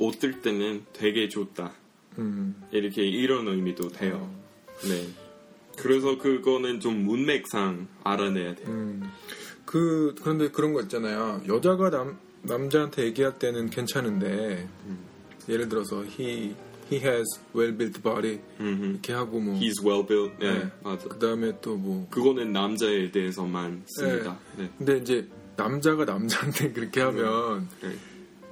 [0.00, 1.72] 어떨 때는 되게 좋다
[2.18, 4.32] 음, 이렇게 이런 의미도 돼요.
[4.82, 5.06] 네.
[5.76, 8.68] 그래서 그거는 좀 문맥상 알아내야 돼요.
[8.68, 9.10] 음.
[9.64, 11.42] 그 그런데 그런 거 있잖아요.
[11.48, 14.68] 여자가 남 남자한테 얘기할 때는 괜찮은데
[15.48, 16.54] 예를 들어서 he
[16.94, 18.84] he has well built body 음흠.
[18.92, 20.34] 이렇게 하고 뭐 He's well built.
[20.38, 20.70] 네, 네.
[20.82, 21.08] 맞아.
[21.08, 24.38] 그 다음에 또 뭐 그거는 남자에 대해서만 씁니다.
[24.56, 24.70] 네.
[24.78, 27.90] 근데 이제 남자가 남자한테 그렇게 하면 네.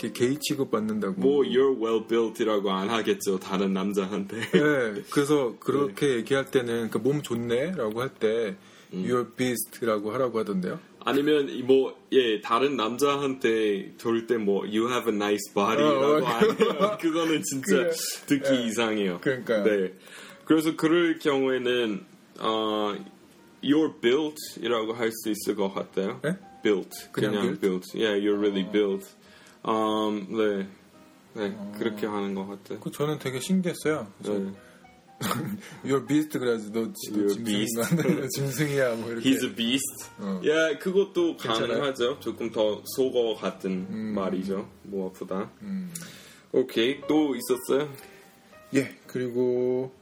[0.01, 1.15] 이렇게 게이 취급 받는다고.
[1.21, 3.39] 뭐 you're well built이라고 안 하겠죠.
[3.39, 4.41] 다른 남자한테.
[4.51, 8.57] 네, 그래서 그렇게 얘기할 때는 그몸 좋네라고 할때
[8.93, 9.05] 음.
[9.07, 10.79] you're beast라고 하라고 하던데요.
[11.05, 16.97] 아니면 뭐예 다른 남자한테 들을 때뭐 you have a nice body라고 어, 안 해요.
[17.01, 17.91] 그거는 진짜 그래.
[18.27, 18.67] 듣기 예.
[18.67, 19.19] 이상해요.
[19.21, 19.65] 그러니까요.
[19.65, 19.93] 네.
[20.45, 22.05] 그래서 그럴 경우에는
[22.41, 22.95] 어,
[23.63, 26.21] you're built이라고 할 수 있을 것 같아요.
[26.23, 26.37] 네?
[26.63, 27.87] built 그냥 그냥, built.
[27.99, 29.07] Yeah, you're really built.
[29.65, 30.67] Um, 네.
[31.35, 32.79] 네, 그렇게 하는 것 같아요.
[32.81, 34.07] 그 저는 되게 신기했어요.
[34.19, 34.53] 네.
[35.85, 36.93] you're beast 그래서 너
[37.45, 37.81] beast.
[37.83, 39.31] 짐승 짐승이야 뭐 이렇게.
[39.31, 40.11] He's a beast.
[40.19, 40.41] 어.
[40.47, 41.69] 야, 그것도 괜찮아요?
[41.69, 42.21] 가능하죠.
[42.21, 44.15] 조금 더 속어 같은 음.
[44.15, 44.69] 말이죠.
[44.85, 45.51] 무엇보다.
[45.63, 45.93] 음.
[46.53, 47.89] 오케이, 또 있었어요?
[48.75, 49.93] 예 그리고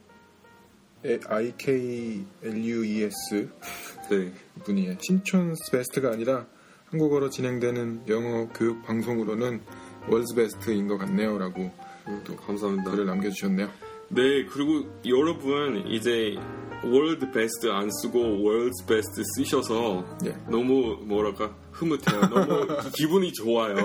[1.27, 3.49] I K L U E S
[4.09, 4.31] 네.
[4.63, 6.45] 분이 신촌 베스트가 아니라
[6.85, 9.61] 한국어로 진행되는 영어 교육 방송으로는
[10.07, 11.71] world best인 것 같네요라고
[12.07, 12.91] 음, 또 감사합니다.
[12.91, 13.69] 글을 남겨주셨네요.
[14.13, 16.35] 네, 그리고 여러분 이제
[16.83, 20.35] world best 안 쓰고 world's best 쓰셔서 예.
[20.49, 22.21] 너무 뭐랄까 흐뭇해요.
[22.29, 23.75] 너무 기분이 좋아요.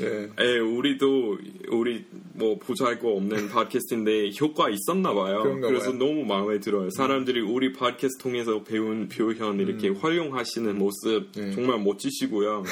[0.00, 0.28] 예.
[0.38, 1.38] 에 우리도
[1.70, 2.04] 우리
[2.34, 5.42] 뭐 보잘 거 없는 팟캐스트인데 효과 있었나 봐요.
[5.60, 5.98] 그래서 봐요.
[5.98, 6.90] 너무 마음에 들어요.
[6.90, 11.40] 사람들이 우리 팟캐스트 통해서 배운 표현 이렇게 활용하시는 모습 음.
[11.40, 11.52] 네.
[11.52, 12.64] 정말 멋지시고요.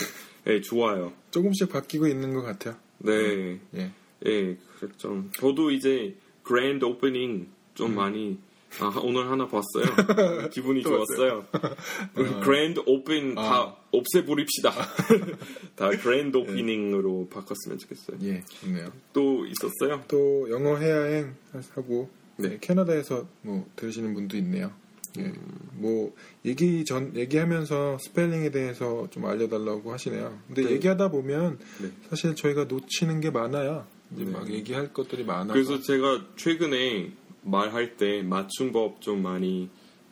[0.49, 1.13] 예, 좋아요.
[1.31, 2.77] 조금씩 바뀌고 있는 것 같아요.
[2.99, 3.61] 네.
[3.77, 3.93] 예.
[4.27, 5.25] 예, 그렇죠.
[5.39, 6.17] 저도 이제
[6.49, 7.97] 그랜드 오프닝 좀 음.
[7.97, 8.39] 많이
[8.81, 9.85] 아, 오늘 하나 봤어요.
[10.51, 11.47] 기분이 또 좋았어요.
[12.43, 13.77] grand open 다 아.
[13.91, 14.73] 없애버립시다.
[15.77, 18.19] 다 grand opening으로 바꿨으면 좋겠어요.
[18.23, 18.91] 예, 좋네요.
[19.13, 20.03] 또 있었어요?
[20.09, 21.35] 또 영어 해야행
[21.75, 22.51] 하고 네.
[22.51, 24.73] 네, 캐나다에서 뭐 들으시는 분도 있네요.
[25.19, 25.33] 예.
[25.73, 30.39] 뭐 얘기 전 얘기하면서 스펠링에 대해서 좀 알려달라고 하시네요.
[30.47, 30.71] 근데 네.
[30.73, 31.91] 얘기하다 보면 네.
[32.09, 33.87] 사실 저희가 놓치는 게 많아요.
[34.15, 34.31] 이제 네.
[34.31, 39.69] 막 얘기할 것들이 많아서 그래서 제가 최근에 말할 때 맞춤법 좀 많이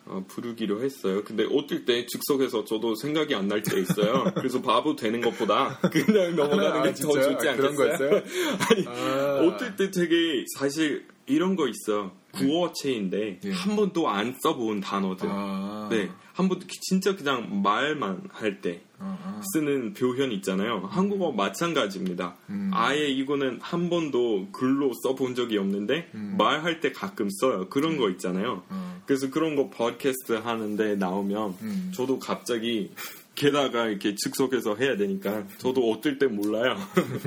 [0.09, 1.25] 어, 부르기로 했어요.
[1.25, 4.25] 근데 어떨 때 즉석에서 저도 생각이 안 날 때 있어요.
[4.37, 7.23] 그래서 바보 되는 것보다 그냥 넘어가는 아, 게더 진짜요?
[7.33, 7.57] 좋지 아, 않겠어요?
[7.57, 8.23] 그런 거였어요?
[8.71, 9.41] 아니, 아.
[9.47, 12.13] 어떨 때 되게 사실 이런 거 있어.
[12.33, 13.51] 구어체인데 예.
[13.51, 15.27] 한 번도 안 써본 단어들.
[15.29, 19.43] 아, 네, 한 번도 진짜 그냥 말만 할때 아, 아.
[19.55, 20.87] 쓰는 표현 있잖아요.
[20.91, 22.37] 한국어 마찬가지입니다.
[22.51, 22.71] 음.
[22.75, 26.35] 아예 이거는 한 번도 글로 써본 적이 없는데 음.
[26.37, 27.71] 말할 때 가끔 써요.
[27.71, 28.63] 그런 거 있잖아요.
[28.69, 29.03] 어.
[29.07, 31.93] 그래서 그런 거 팟캐스트 하는데 나오면 음.
[31.95, 32.91] 저도 갑자기
[33.35, 36.77] 게다가 이렇게 즉석에서 해야 되니까 저도 어떨 때 몰라요.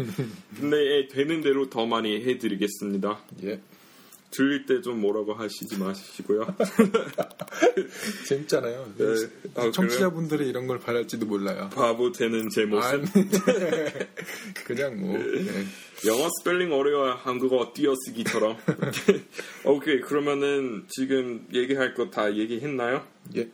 [0.55, 3.19] 근데 되는 대로 더 많이 해드리겠습니다.
[3.43, 3.59] 예.
[4.31, 6.55] 들릴 때 좀 뭐라고 하시지 마시고요.
[8.27, 8.93] 재밌잖아요.
[8.97, 9.05] 네.
[9.55, 11.69] 아, 청취자분들이 이런 걸 바랄지도 몰라요.
[11.73, 12.85] 바보 되는 제 모습.
[12.93, 13.03] 아니,
[14.65, 15.65] 그냥 뭐 네.
[16.07, 18.57] 영어 스펠링 어려워 한국어 띄어쓰기처럼.
[19.65, 23.05] 오케이 그러면은 지금 얘기할 거 다 얘기했나요?
[23.35, 23.49] 예.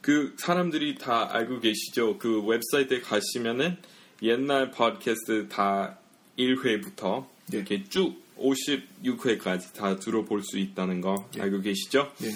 [0.00, 2.18] 그 사람들이 다 알고 계시죠?
[2.18, 3.76] 그 웹사이트에 가시면은
[4.22, 5.98] 옛날 팟캐스트 다
[6.38, 7.58] 1회부터 예.
[7.58, 12.10] 이렇게 쭉 56회까지 다 들어볼 수 있다는 거 알고 계시죠?
[12.24, 12.30] 예.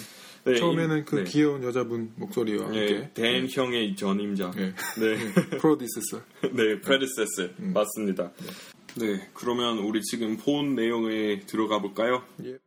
[0.45, 1.23] 네, 처음에는 이- 그 네.
[1.25, 4.51] 귀여운 여자분 목소리와 네, 함께 댄 형의 전임자.
[4.57, 4.73] 예.
[4.99, 5.33] 네.
[5.59, 6.21] 프로디스스
[6.53, 7.73] 네, predecessor 음.
[7.73, 8.31] 맞습니다.
[8.95, 12.23] 네, 그러면 우리 지금 본 내용에 들어가 볼까요?
[12.45, 12.57] 예.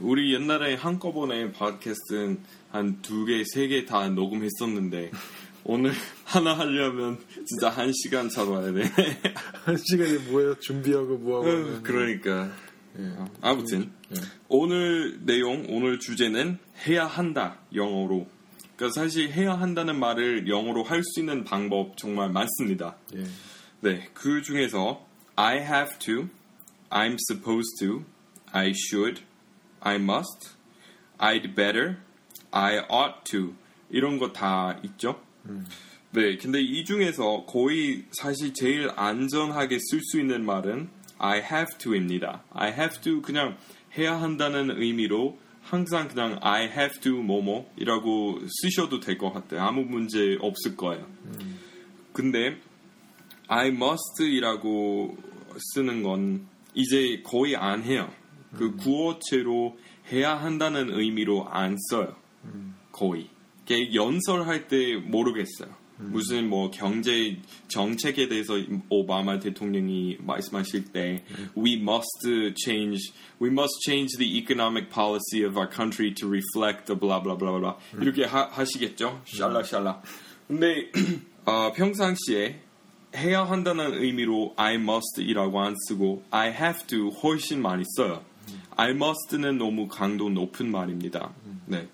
[0.00, 2.38] 우리 옛날에 한꺼번에 팟캐스트는
[2.70, 5.10] 한두 개, 세 개 다 녹음했었는데
[5.70, 5.92] 오늘
[6.24, 8.84] 하나 하려면 진짜 한 시간 잡아야 돼.
[9.66, 10.58] 한 시간에 뭐예요?
[10.60, 12.50] 준비하고 뭐하고 하면 그러니까
[12.98, 13.12] 예.
[13.42, 14.20] 아무튼 예.
[14.48, 18.26] 오늘 내용, 오늘 주제는 해야 한다 영어로.
[18.76, 22.96] 그러니까 사실 해야 한다는 말을 영어로 할 수 있는 방법 정말 많습니다.
[23.14, 23.24] 예.
[23.80, 25.06] 네, 그 중에서
[25.36, 26.28] I have to,
[26.88, 28.04] I'm supposed to,
[28.52, 29.20] I should,
[29.80, 30.56] I must,
[31.18, 31.96] I'd better,
[32.52, 33.54] I ought to
[33.90, 35.20] 이런 거 다 있죠.
[36.10, 42.44] 네, 근데 이 중에서 거의 사실 제일 안전하게 쓸 수 있는 말은 I have to입니다.
[42.50, 43.56] I have to 그냥
[43.96, 49.60] 해야 한다는 의미로 항상 그냥 I have to 뭐뭐이라고 쓰셔도 될 것 같아요.
[49.62, 51.06] 아무 문제 없을 거예요.
[52.12, 52.56] 근데
[53.48, 55.16] I must이라고
[55.74, 58.10] 쓰는 건 이제 거의 안 해요.
[58.54, 59.78] 그 구어체로
[60.10, 62.16] 해야 한다는 의미로 안 써요.
[62.92, 63.28] 거의.
[63.94, 65.68] 연설할 때 모르겠어요.
[66.00, 68.54] 무슨 뭐 경제 정책에 대해서
[68.88, 71.24] 오바마 대통령이 말씀하실 때
[71.56, 73.12] we must change
[73.42, 77.58] we must change the economic policy of our country to reflect the blah blah blah
[77.58, 79.22] blah 이렇게 하, 하시겠죠?
[79.26, 80.02] 샬라 샬라.
[80.46, 80.90] 근데
[81.44, 82.60] 어, 평상시에
[83.16, 88.22] 해야 한다는 의미로 I must이라고 안 쓰고 I have to 훨씬 많이 써요.
[88.76, 91.34] I must는 너무 강도 높은 말입니다.
[91.66, 91.88] 네.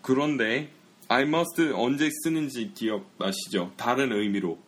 [0.00, 0.70] 그런데
[1.08, 3.72] I must 언제 쓰는지 기억나시죠?
[3.76, 4.58] 다른 의미로.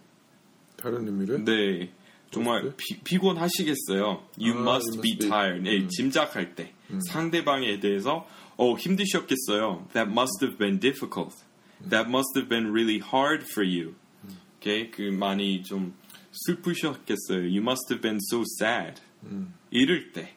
[0.76, 1.90] 다른 의미를 네.
[2.30, 2.72] 정말?
[2.76, 4.24] 피, 피곤하시겠어요.
[4.40, 5.28] You 아, must you be must be.
[5.28, 5.62] tired.
[5.62, 6.72] 네, 짐작할 때
[7.08, 8.26] 상대방에 대해서
[8.56, 9.88] 어 힘드셨겠어요.
[9.92, 11.34] That must have been difficult.
[11.88, 13.94] That must have been really hard for you.
[14.58, 15.94] 오케이 그 많이 좀
[16.32, 17.40] 슬프셨겠어요.
[17.42, 19.00] You must have been so sad.
[19.70, 20.34] 이럴 때.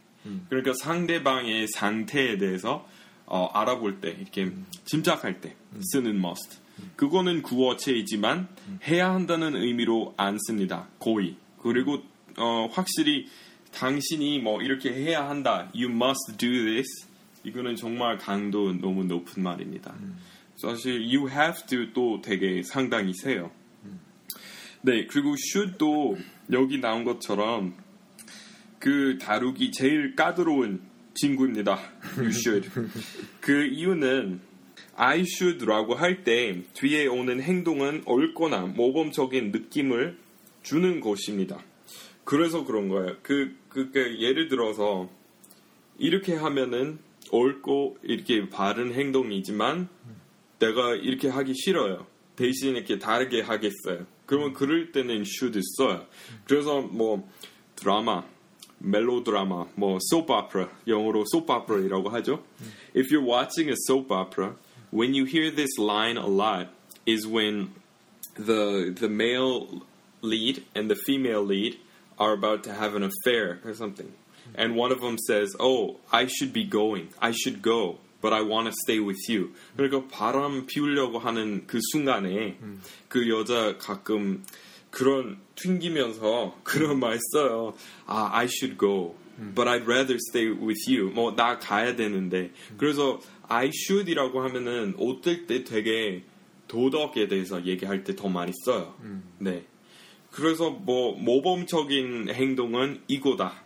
[0.49, 2.87] 그러니까 상대방의 상태에 대해서
[3.35, 4.51] 어, 알아볼 때 이렇게
[4.85, 5.55] 짐작할 때
[5.91, 6.59] 쓰는 must.
[6.95, 8.47] 그거는 구어체이지만
[8.87, 10.87] 해야 한다는 의미로 안 씁니다.
[10.99, 11.35] 거의.
[11.59, 12.03] 그리고
[12.37, 13.27] 어, 확실히
[13.71, 15.71] 당신이 뭐 이렇게 해야 한다.
[15.73, 17.07] You must do this.
[17.43, 19.95] 이거는 정말 강도 너무 높은 말입니다.
[20.55, 23.49] 사실 you have to 또 되게 상당히 세요.
[24.81, 26.17] 네, 그리고 should도
[26.51, 27.73] 여기 나온 것처럼
[28.77, 31.79] 그 다루기 제일 까다로운 친구입니다.
[32.17, 32.69] You should.
[33.41, 34.41] 그 이유는
[34.95, 40.17] I should라고 할 때 뒤에 오는 행동은 옳거나 모범적인 느낌을
[40.61, 41.63] 주는 것입니다.
[42.23, 43.17] 그래서 그런 거예요.
[43.21, 45.09] 그, 그, 그 예를 들어서
[45.97, 46.99] 이렇게 하면은
[47.31, 49.89] 옳고 이렇게 바른 행동이지만
[50.59, 52.05] 내가 이렇게 하기 싫어요.
[52.35, 54.05] 대신 이렇게 다르게 하겠어요.
[54.25, 56.05] 그러면 그럴 때는 should 써요.
[56.45, 57.29] 그래서 뭐
[57.75, 58.23] 드라마,
[58.82, 62.42] 멜로드라마, 뭐 soap opera, 영어로 soap opera이라고 하죠.
[62.94, 64.54] If you're watching a soap opera,
[64.92, 66.68] when you hear this line a lot
[67.06, 67.70] is when
[68.36, 69.82] the the male
[70.22, 71.78] lead and the female lead
[72.18, 74.12] are about to have an affair or something.
[74.54, 77.08] and one of them says, "Oh, I should be going.
[77.20, 79.52] I should go." But I want to stay with you.
[79.76, 82.56] 그러니까 바람 피우려고 하는 그 순간에
[83.08, 84.42] 그 여자 가끔
[84.93, 87.73] 그런 튕기면서 그런 말 써요.
[88.05, 89.15] 아, I should go.
[89.55, 91.09] But I'd rather stay with you.
[91.09, 92.51] 뭐 나 가야 되는데.
[92.77, 96.21] 그래서 I should이라고 하면은 어떨 때 되게
[96.67, 98.93] 도덕에 대해서 얘기할 때 더 많이 써요.
[99.39, 99.65] 네.
[100.29, 103.63] 그래서 뭐 모범적인 행동은 이거다.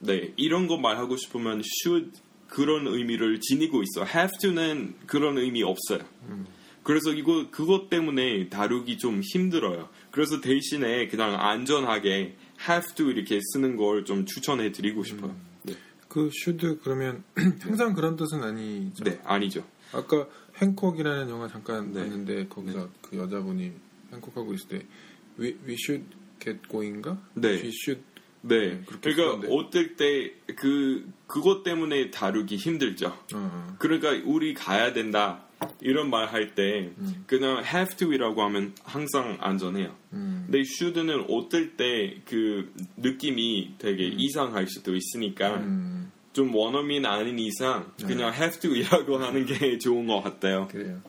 [0.00, 2.10] 네, 이런 거 말하고 싶으면 should
[2.48, 4.04] 그런 의미를 지니고 있어.
[4.04, 6.00] have to는 그런 의미 없어요.
[6.82, 9.88] 그래서 이거 그것 때문에 다루기 좀 힘들어요.
[10.10, 12.36] 그래서 대신에 그냥 안전하게
[12.68, 15.34] have to 이렇게 쓰는 걸 좀 추천해 드리고 싶어요.
[15.62, 15.74] 네.
[16.08, 17.22] 그 should 그러면
[17.62, 19.04] 항상 그런 뜻은 아니죠.
[19.04, 19.64] 네, 아니죠.
[19.92, 20.26] 아까
[20.60, 22.00] 행콕이라는 영화 잠깐 네.
[22.00, 23.72] 봤는데 거기서 그 여자분이
[24.12, 24.86] 행콕하고 있을 때
[25.38, 26.04] we, we should
[26.40, 27.16] get going가?
[27.34, 27.48] 네.
[27.60, 28.02] we should
[28.42, 28.82] 네.
[28.86, 29.48] 그렇게 그러니까.
[29.52, 33.06] 어떨 때 그 그것 때문에 다루기 힘들죠.
[33.06, 33.76] 어, 어.
[33.78, 35.44] 그러니까 우리 가야 된다
[35.82, 36.90] 이런 말 할 때
[37.26, 39.94] 그냥 have to이라고 하면 항상 안전해요.
[40.12, 40.44] 음.
[40.46, 47.92] 근데 should는 어떨 때 그 느낌이 되게 이상할 수도 있으니까 음, 좀 원어민 아닌 이상
[48.06, 50.68] 그냥 have to이라고 하는 게 좋은 것 같아요.
[50.70, 51.00] 그래요.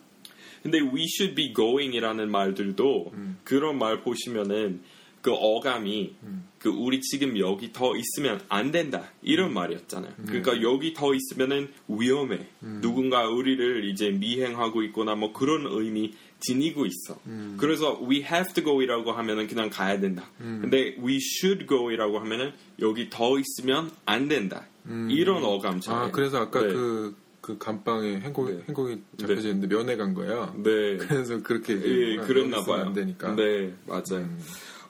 [0.64, 4.82] 근데 we should be going이라는 말들도 그런 말 보시면은
[5.22, 6.16] 그 어감이
[6.62, 10.14] 그 우리 지금 여기 더 있으면 안 된다 이런 말이었잖아요.
[10.28, 12.45] 그러니까 여기 더 있으면은 위험해.
[12.82, 17.20] 누군가 우리를 이제 미행하고 있거나 뭐 그런 의미 지니고 있어.
[17.57, 20.30] 그래서 we have to go이라고 하면은 그냥 가야 된다.
[20.38, 24.68] 근데 we should go이라고 하면은 여기 더 있으면 안 된다.
[25.09, 26.05] 이런 어감잖아요.
[26.05, 26.74] 아 그래서 아까 네.
[26.74, 28.62] 그, 그 감방에 행콕, 네.
[28.68, 30.53] 행콕이 잡혀져 있는데 면회 간 거예요.
[30.57, 30.97] 네.
[31.01, 32.18] 그래서 그렇게 예.
[32.18, 32.86] 그랬나 봐요.
[32.86, 33.36] 안 되니까.
[33.36, 34.28] 네, 맞아요.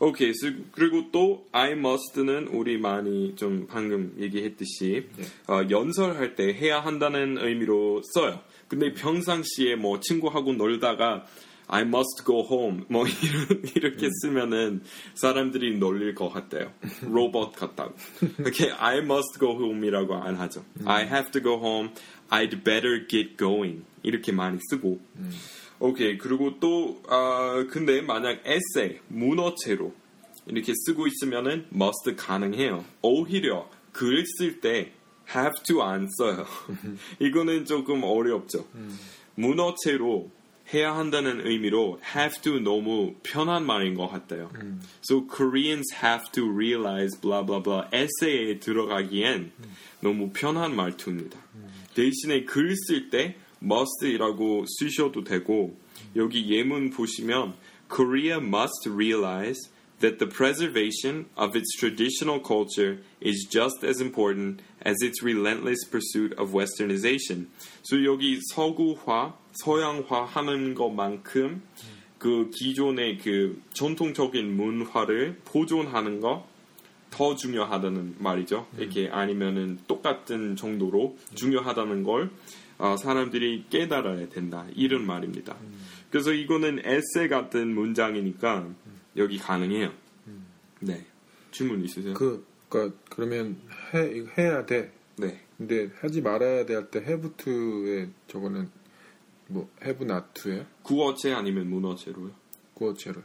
[0.03, 0.33] 오케이.
[0.33, 5.23] 스- 그리고 또 I must는 우리 많이 좀 방금 얘기했듯이 네.
[5.47, 8.39] 어, 연설할 때 해야 한다는 의미로 써요.
[8.67, 11.25] 근데 평상시에 뭐 친구하고 놀다가
[11.67, 14.81] I must go home 뭐 이런, 이렇게 쓰면은
[15.13, 16.71] 사람들이 놀릴 것 같아요.
[17.07, 17.93] 로봇 같다고.
[18.39, 20.65] 이렇게 I must go home이라고 안 하죠.
[20.83, 21.91] I have to go home.
[22.31, 24.99] I'd better get going 이렇게 많이 쓰고.
[25.79, 29.93] 오케이 그리고 또 아, 근데 만약 에세이 문어체로
[30.47, 32.85] 이렇게 쓰고 있으면은 must 가능해요.
[33.01, 34.91] 오히려 글 쓸 때
[35.35, 36.45] have to 안 써요.
[37.19, 38.65] 이거는 조금 어렵죠.
[39.35, 40.29] 문어체로
[40.73, 44.49] 해야 한다는 의미로 have to 너무 편한 말인 것 같아요.
[45.03, 49.51] So Koreans have to realize blah blah blah 에세이에 들어가기엔
[50.01, 51.37] 너무 편한 말투입니다.
[51.93, 55.77] 대신에 글 쓸 때 must이라고 쓰셔도 되고
[56.15, 57.53] 여기 예문 보시면
[57.87, 59.69] Korea must realize
[59.99, 66.33] that the preservation of its traditional culture is just as important as its relentless pursuit
[66.39, 67.47] of westernization.
[67.83, 71.61] So 여기 서구화, 서양화 하는 것만큼
[72.17, 76.47] 그 기존의 그 전통적인 문화를 보존하는 거
[77.11, 78.67] 더 중요하다는 말이죠.
[78.77, 82.31] 이렇게 아니면은 똑같은 정도로 중요하다는 걸
[82.79, 84.65] 어, 사람들이 깨달아야 된다.
[84.75, 85.55] 이런 말입니다.
[86.09, 88.67] 그래서 이거는 에세 같은 문장이니까
[89.17, 89.91] 여기 가능해요.
[90.79, 91.05] 네.
[91.51, 92.15] 질문 있으세요?
[92.15, 93.57] 그, 그니까, 그러면
[93.93, 94.91] 해, 해야 돼.
[95.17, 95.41] 네.
[95.57, 98.69] 근데 하지 말아야 돼 할때 have to에 저거는
[99.47, 100.65] 뭐 have not to예요?
[100.81, 102.31] 국어체 아니면 문어체로요?
[102.73, 103.21] 구어체로.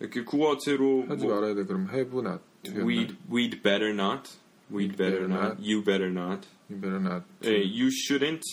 [0.00, 2.53] 이렇게 국어체로 하지 뭐 말아야 돼 그럼 have not to였나?
[2.83, 4.29] we'd we'd better not,
[4.69, 7.23] we'd better not, you better not, You better not.
[7.43, 8.43] 예, you shouldn't,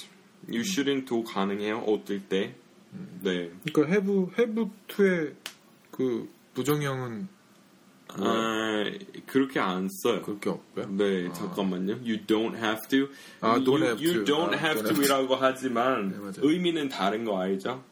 [0.49, 1.80] you shouldn't도 가능해요.
[1.86, 2.55] 어떨 때?
[3.22, 3.51] 네.
[3.72, 5.34] 그러니까 have have to의
[5.90, 7.28] 그 부정형은
[8.09, 8.84] 아,
[9.26, 10.22] 그렇게 안 써요.
[10.22, 10.86] 그렇게 없고요.
[10.97, 11.94] 네, 잠깐만요.
[12.05, 13.09] You don't have to.
[13.40, 14.24] 아, you, don't have you to.
[14.24, 16.32] don't 아, have don't have to이라고 하지만 네, 맞아요.
[16.40, 17.82] 의미는 다른 거 알죠?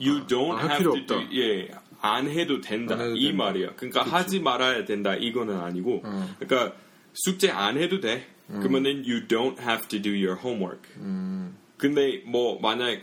[0.00, 1.00] You don't 아, 할 have 필요 to.
[1.02, 1.28] 없다.
[1.28, 1.68] do- 예,
[2.01, 2.95] 안 해도 된다.
[2.95, 3.43] 안 해도 이 된다.
[3.43, 3.75] 말이야.
[3.75, 5.15] 그러니까 하지 말아야 된다.
[5.15, 6.01] 이거는 아니고.
[6.05, 6.35] 어.
[6.39, 6.75] 그러니까
[7.13, 8.27] 숙제 안 해도 돼.
[8.47, 10.89] 그러면은 you don't have to do your homework.
[10.97, 13.01] 음, 근데 뭐 만약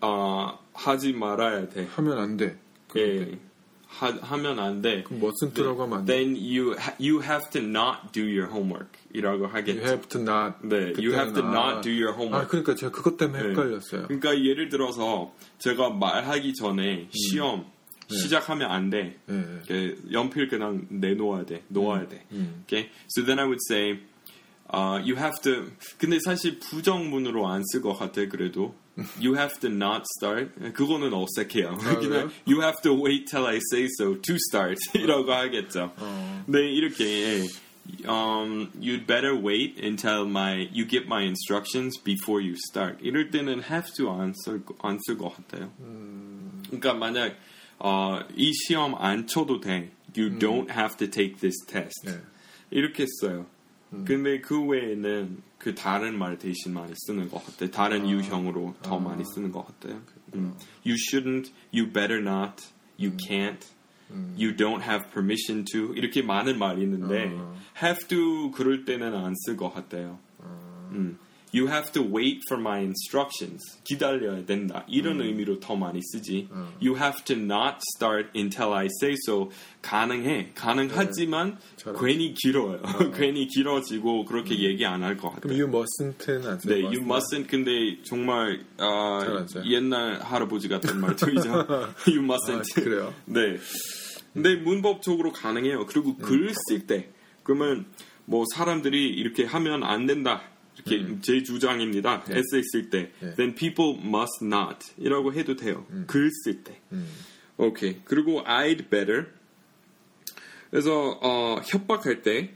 [0.00, 1.86] 아 하지 말아야 돼.
[1.96, 2.56] 하면 안 돼.
[2.96, 3.38] 예.
[3.86, 5.02] 하, 하면 안 돼.
[5.02, 5.20] 그럼
[5.78, 6.12] 하면 안 돼.
[6.14, 8.90] Then you ha- you have to not do your homework.
[9.12, 9.80] 이라고 하겠죠.
[9.80, 10.54] You have to not.
[10.62, 12.48] 네, you have to not 아, do your 아, homework.
[12.48, 13.48] 그러니까 제가 그것 때문에 네.
[13.50, 14.06] 헷갈렸어요.
[14.06, 17.66] 그러니까 예를 들어서 제가 말하기 전에 시험
[18.09, 19.17] 시작하면 안 돼.
[19.29, 19.39] 예, 예.
[19.75, 21.63] 이렇게 연필 그냥 내놓아야 돼.
[21.69, 22.23] 놓아야 돼.
[22.31, 22.63] 음.
[22.65, 22.89] Okay?
[23.07, 23.99] So then I would say
[24.71, 28.75] uh, you have to 근데 사실 부정문으로 안 쓸 것 같아 그래도
[29.19, 31.69] you have to not start 그거는 어색해요.
[31.69, 31.99] 아, 그래요?
[31.99, 35.91] 그냥 you have to wait till I say so to start 이라고 하겠죠.
[35.97, 36.45] 어.
[36.47, 37.43] 네 이렇게
[38.07, 42.97] um, you'd better wait until my you get my instructions before you start.
[43.01, 45.71] 이럴 때는 have to 안쓸안쓸 것 같아요.
[46.67, 47.35] 그러니까 만약
[47.80, 49.90] 어, 이 시험 안 쳐도 돼.
[50.16, 52.04] You don't have to take this test.
[52.04, 52.12] 네.
[52.70, 53.46] 이렇게 써요.
[54.04, 57.70] 근데 그 외에는 그 다른 말 대신 많이 쓰는 것 같아요.
[57.70, 60.00] 다른 유형으로 더 많이 쓰는 것 같아요.
[60.34, 60.54] 음.
[60.86, 62.62] You shouldn't, you better not,
[63.00, 63.66] you can't,
[64.38, 67.32] you don't have permission to 이렇게 많은 말이 있는데
[67.82, 70.18] have to 그럴 때는 안 쓸 것 같아요.
[70.92, 71.18] 음.
[71.52, 73.60] You have to wait for my instructions.
[73.84, 74.84] 기다려야 된다.
[74.88, 76.48] 이런 의미로 더 많이 쓰지.
[76.80, 79.50] You have to not start until I say so.
[79.82, 80.52] 가능해.
[80.54, 82.04] 가능하지만 잘하지.
[82.04, 82.80] 괜히 길어요.
[83.16, 85.58] 괜히 길어지고 그렇게 얘기 안 할것 그럼 같아요.
[85.58, 87.48] you mustn't는 안쓸 네, 것 you mustn't.
[87.48, 89.64] 근데 정말 아, 잘하죠.
[89.66, 91.50] 옛날 할아버지 같은 말투이죠.
[92.06, 92.60] you mustn't.
[92.60, 93.12] 아, 그래요?
[93.24, 93.56] 네.
[94.32, 95.86] 근데 문법적으로 가능해요.
[95.86, 97.10] 그리고 글 쓸 때
[97.42, 97.86] 그러면
[98.24, 100.42] 뭐 사람들이 이렇게 하면 안 된다.
[100.76, 102.24] 이렇게 제 주장입니다.
[102.28, 103.34] 에세이 쓸 때, 네.
[103.34, 105.86] then people must not 이라고 해도 돼요.
[106.06, 106.80] 글쓸 때.
[107.56, 108.00] 오케이.
[108.04, 109.26] 그리고 I'd better.
[110.70, 112.54] 그래서 어, 협박할 때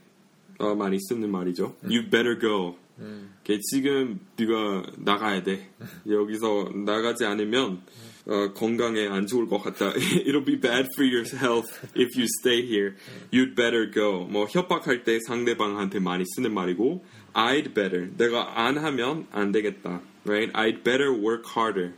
[0.58, 1.76] 어, 많이 쓰는 말이죠.
[1.82, 2.76] You better go.
[2.98, 5.68] 이렇게 지금 네가 나가야 돼.
[6.08, 7.82] 여기서 나가지 않으면
[8.26, 9.92] 어, 건강에 안 좋을 것 같다.
[10.24, 12.94] It'll be bad for your health if you stay here.
[13.32, 14.26] You'd better go.
[14.26, 18.09] 뭐 협박할 때 상대방한테 많이 쓰는 말이고 I'd better.
[18.17, 20.01] 내가 안 하면 안 되겠다.
[20.25, 20.51] Right?
[20.53, 21.93] I'd better work harder.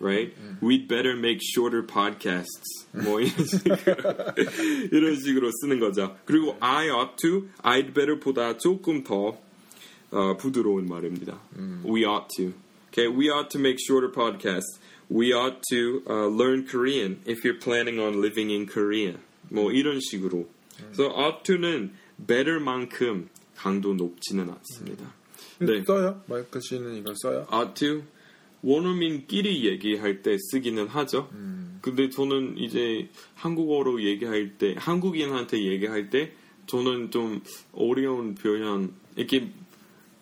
[0.00, 0.34] Right?
[0.60, 2.86] We'd better make shorter podcasts.
[2.92, 3.94] 뭐 이런 식으로
[4.92, 6.16] 이런 식으로 쓰는 거죠.
[6.24, 9.38] 그리고 I ought to, I'd better보다 조금 더
[10.10, 11.40] 어, 부드러운 말입니다.
[11.84, 12.52] We ought to.
[12.88, 14.78] Okay, we ought to make shorter podcasts.
[15.08, 19.14] We ought to uh, learn Korean if you're planning on living in Korea.
[19.50, 20.48] 뭐 이런 식으로.
[20.76, 23.28] 그래서 ought to는 better만큼
[23.59, 25.13] 강도 높지는 않습니다.
[25.59, 25.83] 네.
[25.83, 26.21] 써요?
[26.27, 27.45] 마이크 씨는 이걸 써요?
[27.75, 28.01] to
[28.63, 31.29] 원어민끼리 얘기할 때 쓰기는 하죠.
[31.81, 36.31] 근데 저는 이제 한국어로 얘기할 때 한국인한테 얘기할 때
[36.67, 37.41] 저는 좀
[37.73, 39.49] 어려운 표현 이렇게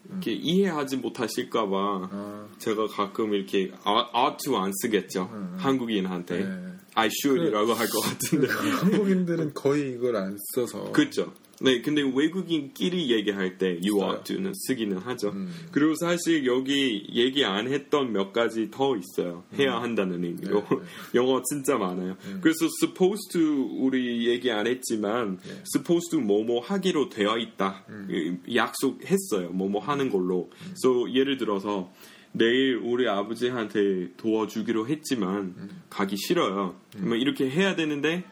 [0.09, 5.29] 이렇게 이해하지 못하실까봐 아, 제가 가끔 이렇게 ought to 안 쓰겠죠.
[5.57, 6.73] 한국인한테 네.
[6.95, 8.47] I should이라고 할 것 같은데.
[8.47, 11.33] 한국인들은 거의 이걸 안 써서 그렇죠.
[11.59, 15.29] 네, 근데 외국인끼리 얘기할 때 you ought to는 쓰기는 하죠.
[15.29, 15.51] 음.
[15.71, 19.43] 그리고 사실 여기 얘기 안 했던 몇 가지 더 있어요.
[19.57, 20.61] 해야 한다는 의미로.
[20.61, 20.77] 네,
[21.15, 22.15] 영어 진짜 많아요.
[22.41, 23.41] 그래서 supposed to
[23.79, 25.63] 우리 얘기 안 했지만 네.
[25.75, 27.83] supposed to 뭐뭐 하기로 되어 있다.
[27.89, 28.39] 음.
[28.47, 29.49] 이- 약속했어요.
[29.49, 30.51] 뭐뭐 하는 걸로.
[30.63, 31.91] 그래서 예를 들어서
[32.33, 35.81] 내일 우리 아버지한테 도와주기로 했지만 음.
[35.89, 36.75] 가기 싫어요.
[36.93, 38.23] 그러면 이렇게 해야 되는데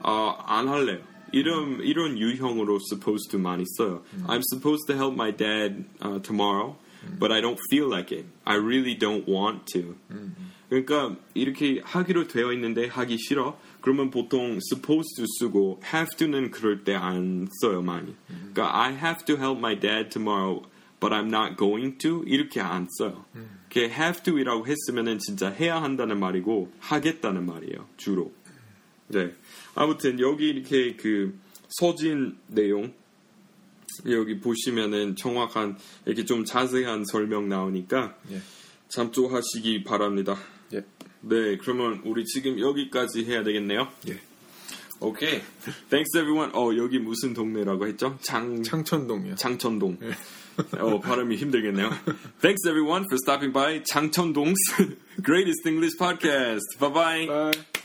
[0.00, 0.98] 아, 안 할래요.
[1.31, 4.03] 이런 이런 유형으로 supposed to 많이 써요.
[4.27, 6.75] I'm supposed to help my dad uh, tomorrow,
[7.19, 8.25] but I don't feel like it.
[8.45, 9.95] I really don't want to.
[10.69, 13.57] 그러니까 이렇게 하기로 되어 있는데 하기 싫어.
[13.81, 18.15] 그러면 보통 supposed to 쓰고 have to는 그럴 때 안 써요 많이.
[18.53, 20.63] 그러니까 I have to help my dad tomorrow,
[20.99, 23.25] but I'm not going to 이렇게 안 써요.
[23.69, 28.31] 그 have to이라고 했으면은 진짜 해야 한다는 말이고 하겠다는 말이에요 주로.
[29.08, 29.32] 네.
[29.74, 31.38] 아무튼 여기 이렇게 그
[31.68, 32.92] 서진 내용
[34.08, 38.40] 여기 보시면은 정확한 이렇게 좀 자세한 설명 나오니까 예.
[38.88, 40.36] 참조하시기 바랍니다.
[40.74, 40.84] 예.
[41.20, 43.88] 네, 그러면 우리 지금 여기까지 해야 되겠네요.
[44.08, 44.20] 예.
[45.00, 45.42] 오케이.
[45.90, 46.52] Thanks everyone.
[46.54, 48.18] 어, 여기 무슨 동네라고 했죠?
[48.22, 49.34] 장 창천동이요.
[49.34, 49.98] 장천동.
[50.78, 51.90] 어, 발음이 힘들겠네요.
[52.40, 54.56] Thanks everyone for stopping by 장천동's
[55.22, 56.64] Greatest English Podcast.
[56.80, 57.26] Bye bye.
[57.26, 57.75] 바이.